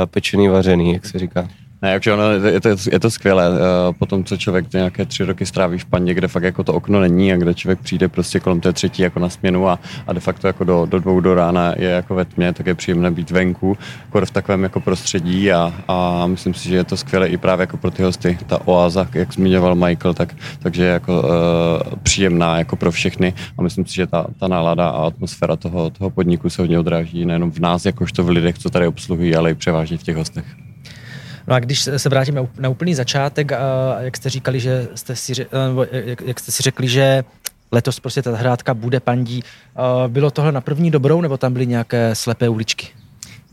pečený, 0.06 0.48
vařený, 0.48 0.92
jak 0.92 1.06
se 1.06 1.18
říká. 1.18 1.48
Ne, 1.82 1.92
jakže 1.92 2.12
ono, 2.12 2.30
je 2.30 2.60
to, 2.60 2.68
je 2.92 3.00
to 3.00 3.10
skvělé. 3.10 3.50
Eh, 3.54 3.92
potom, 3.92 4.24
co 4.24 4.36
člověk 4.36 4.72
nějaké 4.72 5.04
tři 5.04 5.24
roky 5.24 5.46
stráví 5.46 5.78
v 5.78 5.84
pandě, 5.84 6.14
kde 6.14 6.28
fakt 6.28 6.42
jako 6.42 6.64
to 6.64 6.74
okno 6.74 7.00
není 7.00 7.32
a 7.32 7.36
kde 7.36 7.54
člověk 7.54 7.80
přijde 7.80 8.08
prostě 8.08 8.40
kolem 8.40 8.60
té 8.60 8.72
třetí 8.72 9.02
jako 9.02 9.18
na 9.18 9.28
směnu 9.28 9.68
a, 9.68 9.78
a 10.06 10.12
de 10.12 10.20
facto 10.20 10.46
jako 10.46 10.64
do, 10.64 10.86
do 10.90 10.98
dvou 10.98 11.20
do 11.20 11.34
rána 11.34 11.74
je 11.76 11.88
jako 11.88 12.14
ve 12.14 12.24
tmě, 12.24 12.52
tak 12.52 12.66
je 12.66 12.74
příjemné 12.74 13.10
být 13.10 13.30
venku, 13.30 13.78
jako 14.04 14.26
v 14.26 14.30
takovém 14.30 14.62
jako 14.62 14.80
prostředí 14.80 15.52
a, 15.52 15.74
a 15.88 16.26
myslím 16.26 16.54
si, 16.54 16.68
že 16.68 16.76
je 16.76 16.84
to 16.84 16.96
skvělé 16.96 17.28
i 17.28 17.36
právě 17.36 17.62
jako 17.62 17.76
pro 17.76 17.90
ty 17.90 18.02
hosty. 18.02 18.38
Ta 18.46 18.66
oáza, 18.68 19.08
jak 19.14 19.32
zmiňoval 19.32 19.74
Michael, 19.74 20.14
tak, 20.14 20.34
takže 20.58 20.84
je 20.84 20.90
jako 20.90 21.22
uh, 21.22 21.28
příjemná 22.02 22.58
jako 22.58 22.76
pro 22.76 22.90
všechny 22.90 23.34
a 23.58 23.62
myslím 23.62 23.86
si, 23.86 23.94
že 23.94 24.06
ta, 24.06 24.26
ta 24.38 24.48
nálada 24.48 24.88
a 24.88 25.06
atmosféra 25.06 25.56
toho, 25.56 25.90
toho 25.90 26.10
podniku 26.10 26.50
se 26.50 26.62
hodně 26.62 26.78
odráží 26.78 27.24
nejenom 27.24 27.50
v 27.50 27.58
nás, 27.58 27.84
jakožto 27.84 28.24
v 28.24 28.28
lidech, 28.28 28.58
co 28.58 28.70
tady 28.70 28.86
obsluhují, 28.86 29.36
ale 29.36 29.50
i 29.50 29.54
převážně 29.54 29.98
v 29.98 30.02
těch 30.02 30.16
hostech. 30.16 30.44
No 31.46 31.54
a 31.54 31.58
když 31.58 31.88
se 31.96 32.08
vrátíme 32.08 32.48
na 32.58 32.68
úplný 32.68 32.94
začátek, 32.94 33.52
jak 33.98 34.16
jste 34.16 34.30
říkali, 34.30 34.60
že 34.60 34.88
jste 34.94 35.16
si, 35.16 35.32
jak 36.24 36.40
jste 36.40 36.52
si 36.52 36.62
řekli, 36.62 36.88
že 36.88 37.24
letos 37.72 38.00
prostě 38.00 38.22
ta 38.22 38.36
hrádka 38.36 38.74
bude 38.74 39.00
pandí, 39.00 39.44
bylo 40.08 40.30
tohle 40.30 40.52
na 40.52 40.60
první 40.60 40.90
dobrou, 40.90 41.20
nebo 41.20 41.36
tam 41.36 41.52
byly 41.52 41.66
nějaké 41.66 42.14
slepé 42.14 42.48
uličky? 42.48 42.88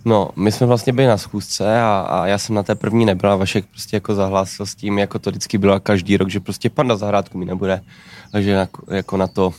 No, 0.06 0.30
my 0.36 0.52
jsme 0.52 0.68
vlastně 0.68 0.94
byli 0.94 1.08
na 1.08 1.18
schůzce 1.18 1.82
a, 1.82 2.08
a 2.10 2.26
já 2.28 2.38
jsem 2.38 2.56
na 2.56 2.64
té 2.64 2.76
první 2.76 3.06
nebyla. 3.06 3.36
Vašek 3.36 3.66
prostě 3.66 3.96
jako 3.96 4.16
zahlásil 4.16 4.66
s 4.66 4.76
tím, 4.76 5.00
jako 5.00 5.20
to 5.20 5.30
vždycky 5.30 5.58
bylo 5.58 5.80
každý 5.80 6.18
rok, 6.18 6.30
že 6.30 6.40
prostě 6.40 6.70
panda 6.70 6.96
zahrádku 6.96 7.38
mi 7.38 7.46
nebude. 7.46 7.82
Takže 8.32 8.52
jako, 8.52 8.94
jako 8.94 9.18
na 9.18 9.28
to, 9.28 9.54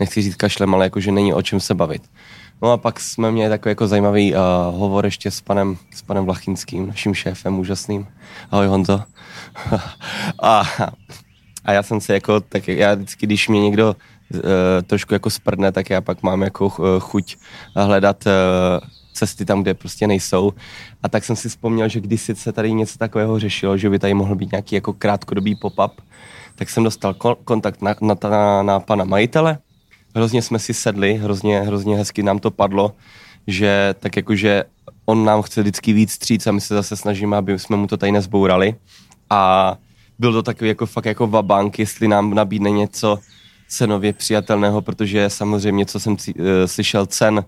nechci 0.00 0.22
říct 0.22 0.36
kašlem, 0.36 0.74
ale 0.74 0.86
jako, 0.86 1.00
že 1.00 1.12
není 1.12 1.34
o 1.34 1.42
čem 1.42 1.60
se 1.60 1.74
bavit. 1.74 2.02
No 2.62 2.72
a 2.72 2.76
pak 2.76 3.00
jsme 3.00 3.30
měli 3.30 3.50
takový 3.50 3.70
jako 3.70 3.86
zajímavý 3.86 4.34
uh, 4.34 4.38
hovor 4.78 5.04
ještě 5.04 5.30
s 5.30 5.40
panem, 5.40 5.76
s 5.94 6.02
panem 6.02 6.24
Vlachinským, 6.24 6.86
naším 6.86 7.14
šéfem 7.14 7.58
úžasným. 7.58 8.06
Ahoj 8.50 8.66
Honzo. 8.66 9.02
a, 10.42 10.62
a 11.64 11.72
já 11.72 11.82
jsem 11.82 12.00
se 12.00 12.14
jako, 12.14 12.40
tak 12.40 12.68
já 12.68 12.94
vždycky, 12.94 13.26
když 13.26 13.48
mě 13.48 13.60
někdo 13.60 13.96
uh, 14.34 14.40
trošku 14.86 15.14
jako 15.14 15.30
sprdne, 15.30 15.72
tak 15.72 15.90
já 15.90 16.00
pak 16.00 16.22
mám 16.22 16.42
jako 16.42 16.66
uh, 16.66 17.00
chuť 17.00 17.36
hledat 17.76 18.26
uh, 18.26 18.32
cesty 19.12 19.44
tam, 19.44 19.62
kde 19.62 19.74
prostě 19.74 20.06
nejsou. 20.06 20.52
A 21.02 21.08
tak 21.08 21.24
jsem 21.24 21.36
si 21.36 21.48
vzpomněl, 21.48 21.88
že 21.88 22.00
když 22.00 22.30
se 22.34 22.52
tady 22.52 22.72
něco 22.72 22.98
takového 22.98 23.38
řešilo, 23.38 23.76
že 23.76 23.90
by 23.90 23.98
tady 23.98 24.14
mohl 24.14 24.34
být 24.34 24.52
nějaký 24.52 24.74
jako 24.74 24.92
krátkodobý 24.92 25.56
pop-up, 25.56 25.92
tak 26.54 26.70
jsem 26.70 26.84
dostal 26.84 27.14
kontakt 27.44 27.82
na, 27.82 27.94
na, 28.00 28.16
na, 28.30 28.62
na 28.62 28.80
pana 28.80 29.04
majitele, 29.04 29.58
hrozně 30.14 30.42
jsme 30.42 30.58
si 30.58 30.74
sedli, 30.74 31.14
hrozně, 31.14 31.60
hrozně 31.60 31.96
hezky 31.96 32.22
nám 32.22 32.38
to 32.38 32.50
padlo, 32.50 32.92
že 33.46 33.94
tak 33.98 34.16
jakože 34.16 34.64
on 35.04 35.24
nám 35.24 35.42
chce 35.42 35.60
vždycky 35.60 35.92
víc 35.92 36.12
stříc 36.12 36.46
a 36.46 36.52
my 36.52 36.60
se 36.60 36.74
zase 36.74 36.96
snažíme, 36.96 37.36
aby 37.36 37.58
jsme 37.58 37.76
mu 37.76 37.86
to 37.86 37.96
tady 37.96 38.12
nezbourali. 38.12 38.74
A 39.30 39.76
byl 40.18 40.32
to 40.32 40.42
takový 40.42 40.68
jako 40.68 40.86
fakt 40.86 41.04
jako 41.04 41.26
vabank, 41.26 41.78
jestli 41.78 42.08
nám 42.08 42.34
nabídne 42.34 42.70
něco 42.70 43.18
cenově 43.68 44.12
přijatelného, 44.12 44.82
protože 44.82 45.30
samozřejmě, 45.30 45.86
co 45.86 46.00
jsem 46.00 46.12
uh, 46.12 46.44
slyšel 46.66 47.06
cen 47.06 47.44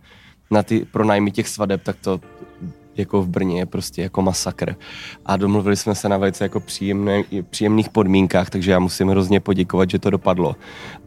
na 0.51 0.62
ty 0.62 0.87
pronájmy 0.92 1.31
těch 1.31 1.48
svadeb, 1.48 1.83
tak 1.83 1.96
to 2.01 2.20
jako 2.96 3.22
v 3.22 3.28
Brně 3.28 3.59
je 3.59 3.66
prostě 3.66 4.02
jako 4.02 4.22
masakr. 4.22 4.76
A 5.26 5.37
domluvili 5.37 5.76
jsme 5.76 5.94
se 5.94 6.09
na 6.09 6.16
velice 6.16 6.44
jako 6.44 6.61
příjemné, 6.61 7.22
příjemných 7.50 7.88
podmínkách, 7.88 8.50
takže 8.50 8.70
já 8.70 8.78
musím 8.78 9.09
hrozně 9.09 9.40
poděkovat, 9.40 9.90
že 9.90 9.98
to 9.98 10.11
dopadlo. 10.11 10.57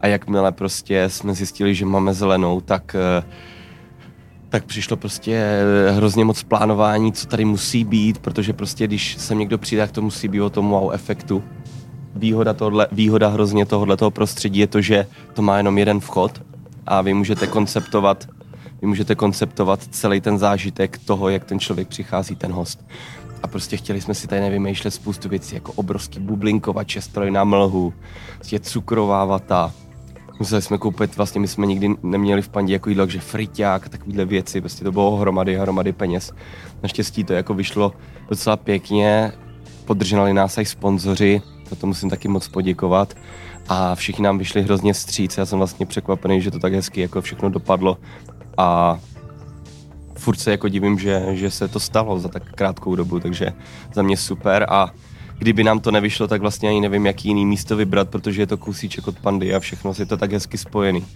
A 0.00 0.06
jakmile 0.06 0.52
prostě 0.52 1.04
jsme 1.08 1.34
zjistili, 1.34 1.74
že 1.74 1.86
máme 1.86 2.14
zelenou, 2.14 2.60
tak 2.60 2.96
eh, 2.98 3.24
tak 4.48 4.64
přišlo 4.64 4.96
prostě 4.96 5.60
hrozně 5.90 6.24
moc 6.24 6.42
plánování, 6.42 7.12
co 7.12 7.26
tady 7.26 7.44
musí 7.44 7.84
být, 7.84 8.18
protože 8.18 8.52
prostě 8.52 8.86
když 8.86 9.16
se 9.16 9.34
někdo 9.34 9.58
přijde, 9.58 9.82
tak 9.82 9.92
to 9.92 10.02
musí 10.02 10.28
být 10.28 10.40
o 10.40 10.50
tom 10.50 10.68
wow 10.68 10.92
efektu. 10.94 11.42
Výhoda, 12.14 12.52
tohle, 12.52 12.88
výhoda 12.92 13.28
hrozně 13.28 13.66
tohoto 13.66 14.10
prostředí 14.10 14.60
je 14.60 14.66
to, 14.66 14.80
že 14.80 15.06
to 15.34 15.42
má 15.42 15.56
jenom 15.56 15.78
jeden 15.78 16.00
vchod 16.00 16.42
a 16.86 17.02
vy 17.02 17.14
můžete 17.14 17.46
konceptovat 17.46 18.28
vy 18.82 18.86
můžete 18.86 19.14
konceptovat 19.14 19.82
celý 19.90 20.20
ten 20.20 20.38
zážitek 20.38 20.98
toho, 20.98 21.28
jak 21.28 21.44
ten 21.44 21.60
člověk 21.60 21.88
přichází, 21.88 22.36
ten 22.36 22.52
host. 22.52 22.86
A 23.42 23.48
prostě 23.48 23.76
chtěli 23.76 24.00
jsme 24.00 24.14
si 24.14 24.26
tady 24.26 24.40
nevymýšlet 24.40 24.90
spoustu 24.90 25.28
věcí, 25.28 25.54
jako 25.54 25.72
obrovský 25.72 26.20
bublinkovače, 26.20 27.00
stroj 27.00 27.30
na 27.30 27.44
mlhu, 27.44 27.94
prostě 28.34 28.60
cukrová 28.60 29.24
vata. 29.24 29.72
Museli 30.38 30.62
jsme 30.62 30.78
koupit, 30.78 31.16
vlastně 31.16 31.40
my 31.40 31.48
jsme 31.48 31.66
nikdy 31.66 31.90
neměli 32.02 32.42
v 32.42 32.48
pandě 32.48 32.72
jako 32.72 32.88
jídlo, 32.88 33.08
že 33.08 33.20
friťák 33.20 33.86
a 33.86 33.88
takovéhle 33.88 34.24
věci, 34.24 34.60
prostě 34.60 34.84
to 34.84 34.92
bylo 34.92 35.16
hromady, 35.16 35.56
hromady 35.56 35.92
peněz. 35.92 36.32
Naštěstí 36.82 37.24
to 37.24 37.32
jako 37.32 37.54
vyšlo 37.54 37.92
docela 38.28 38.56
pěkně, 38.56 39.32
podrželi 39.84 40.34
nás 40.34 40.58
i 40.58 40.64
sponzoři, 40.64 41.42
za 41.70 41.76
to 41.76 41.86
musím 41.86 42.10
taky 42.10 42.28
moc 42.28 42.48
poděkovat 42.48 43.14
a 43.68 43.94
všichni 43.94 44.24
nám 44.24 44.38
vyšli 44.38 44.62
hrozně 44.62 44.92
vstříc. 44.92 45.38
Já 45.38 45.46
jsem 45.46 45.58
vlastně 45.58 45.86
překvapený, 45.86 46.40
že 46.40 46.50
to 46.50 46.58
tak 46.58 46.72
hezky 46.72 47.00
jako 47.00 47.20
všechno 47.20 47.50
dopadlo 47.50 47.98
a 48.58 48.98
furt 50.14 50.40
se 50.40 50.50
jako 50.50 50.68
divím, 50.68 50.98
že, 50.98 51.22
že 51.30 51.50
se 51.50 51.68
to 51.68 51.80
stalo 51.80 52.18
za 52.18 52.28
tak 52.28 52.52
krátkou 52.54 52.96
dobu, 52.96 53.20
takže 53.20 53.52
za 53.94 54.02
mě 54.02 54.16
super 54.16 54.66
a 54.68 54.90
kdyby 55.38 55.64
nám 55.64 55.80
to 55.80 55.90
nevyšlo, 55.90 56.28
tak 56.28 56.40
vlastně 56.40 56.68
ani 56.68 56.80
nevím, 56.80 57.06
jaký 57.06 57.28
jiný 57.28 57.46
místo 57.46 57.76
vybrat, 57.76 58.08
protože 58.08 58.42
je 58.42 58.46
to 58.46 58.56
kusíček 58.56 59.08
od 59.08 59.18
pandy 59.18 59.54
a 59.54 59.60
všechno 59.60 59.92
je 59.98 60.06
to 60.06 60.16
tak 60.16 60.32
hezky 60.32 60.58
spojený. 60.58 61.06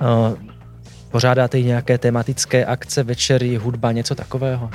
Uh, 0.00 0.38
pořádáte 1.10 1.62
nějaké 1.62 1.98
tematické 1.98 2.64
akce, 2.64 3.02
večery, 3.02 3.56
hudba, 3.56 3.92
něco 3.92 4.14
takového? 4.14 4.70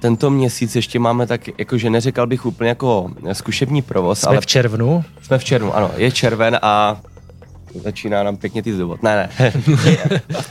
Tento 0.00 0.30
měsíc 0.30 0.76
ještě 0.76 0.98
máme 0.98 1.26
tak, 1.26 1.58
jakože 1.58 1.90
neřekal 1.90 2.26
bych 2.26 2.46
úplně 2.46 2.68
jako 2.68 3.10
zkušební 3.32 3.82
provoz. 3.82 4.20
Jsme 4.20 4.28
ale 4.28 4.40
v 4.40 4.46
červnu? 4.46 5.04
Jsme 5.22 5.38
v 5.38 5.44
červnu, 5.44 5.76
ano, 5.76 5.90
je 5.96 6.10
červen 6.10 6.58
a 6.62 7.00
začíná 7.74 8.22
nám 8.22 8.36
pěkně 8.36 8.62
ty 8.62 8.74
zdobot. 8.74 9.02
Ne, 9.02 9.28
ne. 9.38 9.52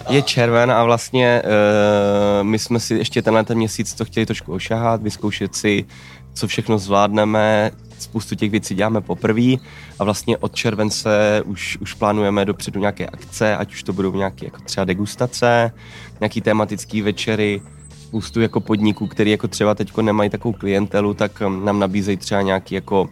je, 0.09 0.21
červen 0.21 0.71
a 0.71 0.83
vlastně 0.83 1.41
uh, 1.45 2.47
my 2.47 2.59
jsme 2.59 2.79
si 2.79 2.95
ještě 2.95 3.21
tenhle 3.21 3.43
ten 3.43 3.57
měsíc 3.57 3.93
to 3.93 4.05
chtěli 4.05 4.25
trošku 4.25 4.53
ošahat, 4.53 5.01
vyzkoušet 5.01 5.55
si, 5.55 5.85
co 6.33 6.47
všechno 6.47 6.77
zvládneme, 6.77 7.71
spoustu 7.99 8.35
těch 8.35 8.51
věcí 8.51 8.75
děláme 8.75 9.01
poprvé 9.01 9.55
a 9.99 10.03
vlastně 10.03 10.37
od 10.37 10.55
července 10.55 11.41
už, 11.45 11.77
už 11.81 11.93
plánujeme 11.93 12.45
dopředu 12.45 12.79
nějaké 12.79 13.07
akce, 13.07 13.57
ať 13.57 13.73
už 13.73 13.83
to 13.83 13.93
budou 13.93 14.15
nějaké 14.15 14.45
jako 14.45 14.61
třeba 14.61 14.85
degustace, 14.85 15.71
nějaký 16.19 16.41
tematický 16.41 17.01
večery, 17.01 17.61
spoustu 18.11 18.41
jako 18.41 18.59
podniků, 18.59 19.07
který 19.07 19.31
jako 19.31 19.47
třeba 19.47 19.75
teď 19.75 19.97
nemají 19.97 20.29
takovou 20.29 20.53
klientelu, 20.53 21.13
tak 21.13 21.41
um, 21.47 21.65
nám 21.65 21.79
nabízejí 21.79 22.17
třeba 22.17 22.41
nějaký 22.41 22.75
jako 22.75 23.09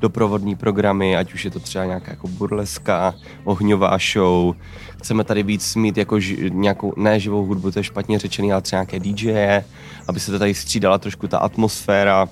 doprovodní 0.00 0.56
programy, 0.56 1.16
ať 1.16 1.34
už 1.34 1.44
je 1.44 1.50
to 1.50 1.60
třeba 1.60 1.84
nějaká 1.84 2.10
jako 2.10 2.28
burleska, 2.28 3.14
ohňová 3.44 3.98
show. 4.12 4.54
Chceme 4.98 5.24
tady 5.24 5.42
víc 5.42 5.74
mít 5.76 5.96
jako 5.96 6.20
ži, 6.20 6.50
nějakou, 6.54 6.92
ne 6.96 7.20
živou 7.20 7.46
hudbu, 7.46 7.70
to 7.70 7.78
je 7.78 7.84
špatně 7.84 8.18
řečený, 8.18 8.52
ale 8.52 8.62
třeba 8.62 8.82
nějaké 8.82 9.00
DJ, 9.00 9.64
aby 10.08 10.20
se 10.20 10.32
to 10.32 10.38
tady 10.38 10.54
střídala 10.54 10.98
trošku 10.98 11.28
ta 11.28 11.38
atmosféra. 11.38 12.28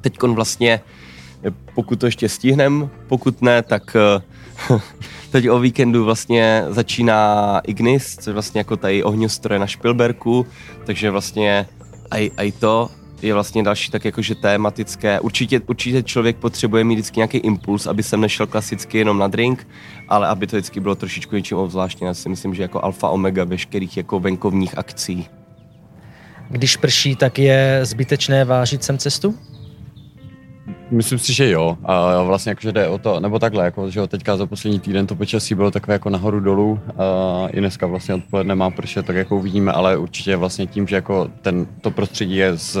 Teď 0.00 0.22
vlastně, 0.22 0.80
pokud 1.74 2.00
to 2.00 2.06
ještě 2.06 2.28
stihnem, 2.28 2.90
pokud 3.08 3.42
ne, 3.42 3.62
tak 3.62 3.96
teď 5.30 5.48
o 5.48 5.58
víkendu 5.58 6.04
vlastně 6.04 6.64
začíná 6.68 7.60
Ignis, 7.64 8.16
což 8.16 8.32
vlastně 8.34 8.60
jako 8.60 8.76
tady 8.76 9.02
ohňostroje 9.02 9.58
na 9.58 9.66
Špilberku, 9.66 10.46
takže 10.84 11.10
vlastně 11.10 11.66
i 12.36 12.52
to 12.52 12.88
je 13.22 13.34
vlastně 13.34 13.62
další 13.62 13.90
tak 13.90 14.04
jakože 14.04 14.34
tématické. 14.34 15.20
Určitě, 15.20 15.60
určitě 15.66 16.02
člověk 16.02 16.36
potřebuje 16.36 16.84
mít 16.84 16.94
vždycky 16.94 17.18
nějaký 17.18 17.38
impuls, 17.38 17.86
aby 17.86 18.02
sem 18.02 18.20
nešel 18.20 18.46
klasicky 18.46 18.98
jenom 18.98 19.18
na 19.18 19.28
drink, 19.28 19.68
ale 20.08 20.28
aby 20.28 20.46
to 20.46 20.56
vždycky 20.56 20.80
bylo 20.80 20.94
trošičku 20.94 21.36
něčím 21.36 21.56
obzvláštně. 21.56 22.06
Já 22.06 22.14
si 22.14 22.28
myslím, 22.28 22.54
že 22.54 22.62
jako 22.62 22.84
alfa 22.84 23.08
omega 23.08 23.44
veškerých 23.44 23.96
jako 23.96 24.20
venkovních 24.20 24.78
akcí. 24.78 25.28
Když 26.50 26.76
prší, 26.76 27.16
tak 27.16 27.38
je 27.38 27.80
zbytečné 27.82 28.44
vážit 28.44 28.84
sem 28.84 28.98
cestu? 28.98 29.34
Myslím 30.90 31.18
si, 31.18 31.32
že 31.32 31.50
jo. 31.50 31.78
A 31.84 32.22
vlastně 32.22 32.50
jakože 32.50 32.72
jde 32.72 32.88
o 32.88 32.98
to, 32.98 33.20
nebo 33.20 33.38
takhle, 33.38 33.64
jako, 33.64 33.90
že 33.90 34.00
jo, 34.00 34.06
teďka 34.06 34.36
za 34.36 34.46
poslední 34.46 34.80
týden 34.80 35.06
to 35.06 35.14
počasí 35.14 35.54
bylo 35.54 35.70
takové 35.70 35.94
jako 35.94 36.10
nahoru 36.10 36.40
dolů. 36.40 36.80
A 36.98 37.48
I 37.48 37.60
dneska 37.60 37.86
vlastně 37.86 38.14
odpoledne 38.14 38.54
má 38.54 38.70
pršet, 38.70 39.06
tak 39.06 39.16
jako 39.16 39.36
uvidíme, 39.36 39.72
ale 39.72 39.96
určitě 39.96 40.36
vlastně 40.36 40.66
tím, 40.66 40.86
že 40.86 40.96
jako 40.96 41.30
ten, 41.42 41.66
to 41.80 41.90
prostředí 41.90 42.36
je 42.36 42.56
z, 42.56 42.72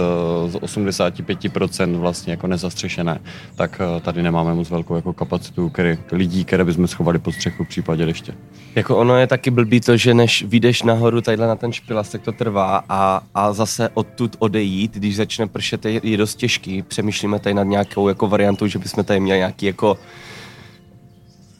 z 0.46 0.54
85% 0.54 1.96
vlastně 1.96 2.30
jako 2.30 2.46
nezastřešené, 2.46 3.20
tak 3.56 3.80
eh, 3.80 4.00
tady 4.00 4.22
nemáme 4.22 4.54
moc 4.54 4.70
velkou 4.70 4.96
jako 4.96 5.12
kapacitu 5.12 5.68
který, 5.68 5.98
lidí, 6.12 6.44
které 6.44 6.64
bychom 6.64 6.86
schovali 6.86 7.18
pod 7.18 7.32
střechu 7.32 7.64
v 7.64 7.68
případě 7.68 8.06
deště. 8.06 8.34
Jako 8.74 8.96
ono 8.96 9.16
je 9.16 9.26
taky 9.26 9.50
blbý 9.50 9.80
to, 9.80 9.96
že 9.96 10.14
než 10.14 10.44
vyjdeš 10.48 10.82
nahoru 10.82 11.20
tadyhle 11.20 11.46
na 11.46 11.56
ten 11.56 11.72
špilas, 11.72 12.08
tak 12.08 12.22
to 12.22 12.32
trvá 12.32 12.84
a, 12.88 13.22
a 13.34 13.52
zase 13.52 13.88
odtud 13.94 14.36
odejít, 14.38 14.94
když 14.94 15.16
začne 15.16 15.46
pršet, 15.46 15.84
je, 15.84 16.00
je 16.02 16.16
dost 16.16 16.34
těžký. 16.34 16.82
Přemýšlíme 16.82 17.38
tady 17.38 17.54
nad 17.54 17.64
nějakou 17.64 17.97
jako 18.08 18.28
variantou, 18.28 18.66
že 18.66 18.78
bychom 18.78 19.04
tady 19.04 19.20
měli 19.20 19.38
nějaký 19.38 19.66
jako 19.66 19.98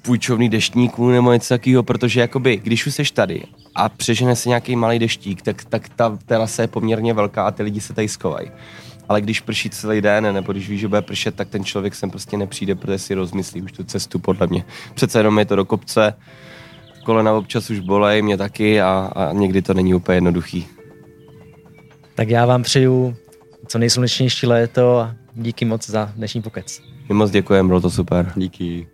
půjčovný 0.03 0.49
deštníků 0.49 1.11
nebo 1.11 1.33
něco 1.33 1.55
takového, 1.55 1.83
protože 1.83 2.21
jakoby, 2.21 2.57
když 2.57 2.87
už 2.87 2.95
seš 2.95 3.11
tady 3.11 3.43
a 3.75 3.89
přežene 3.89 4.37
se 4.37 4.49
nějaký 4.49 4.77
malý 4.77 4.99
deštík, 4.99 5.43
tak, 5.43 5.65
tak 5.65 5.89
ta 5.89 6.19
terasa 6.27 6.63
je 6.63 6.69
poměrně 6.69 7.15
velká 7.15 7.47
a 7.47 7.51
ty 7.51 7.63
lidi 7.63 7.81
se 7.81 7.95
tady 7.95 8.09
schovají. 8.09 8.51
Ale 9.09 9.21
když 9.21 9.41
prší 9.41 9.71
celý 9.71 10.01
den, 10.01 10.35
nebo 10.35 10.53
když 10.53 10.69
víš, 10.69 10.81
že 10.81 10.89
bude 10.89 11.03
pršet, 11.03 11.35
tak 11.35 11.49
ten 11.49 11.65
člověk 11.65 11.95
sem 11.95 12.11
prostě 12.11 12.37
nepřijde, 12.37 12.75
protože 12.75 12.99
si 12.99 13.15
rozmyslí 13.15 13.63
už 13.63 13.73
tu 13.73 13.85
cestu, 13.85 14.19
podle 14.19 14.47
mě. 14.47 14.65
Přece 14.95 15.19
jenom 15.19 15.39
je 15.39 15.45
to 15.45 15.57
do 15.57 15.65
kopce, 15.65 16.15
kolena 17.05 17.33
občas 17.33 17.71
už 17.71 17.81
bolej, 17.81 18.23
mě 18.23 18.37
taky 18.37 18.81
a, 18.81 19.13
a 19.17 19.33
někdy 19.33 19.63
to 19.63 19.75
není 19.75 19.95
úplně 19.95 20.17
jednoduchý. 20.17 20.67
Tak 22.15 22.29
já 22.29 22.47
vám 22.47 22.63
přeju 22.63 23.17
co 23.67 23.79
nejslunečnější 23.79 24.47
léto 24.47 25.11
díky 25.39 25.65
moc 25.65 25.91
za 25.91 26.13
dnešní 26.17 26.43
pokec. 26.43 26.83
My 27.09 27.15
moc 27.15 27.31
děkujeme, 27.31 27.67
bylo 27.67 27.81
to 27.81 27.91
super. 27.91 28.33
Díky. 28.37 28.89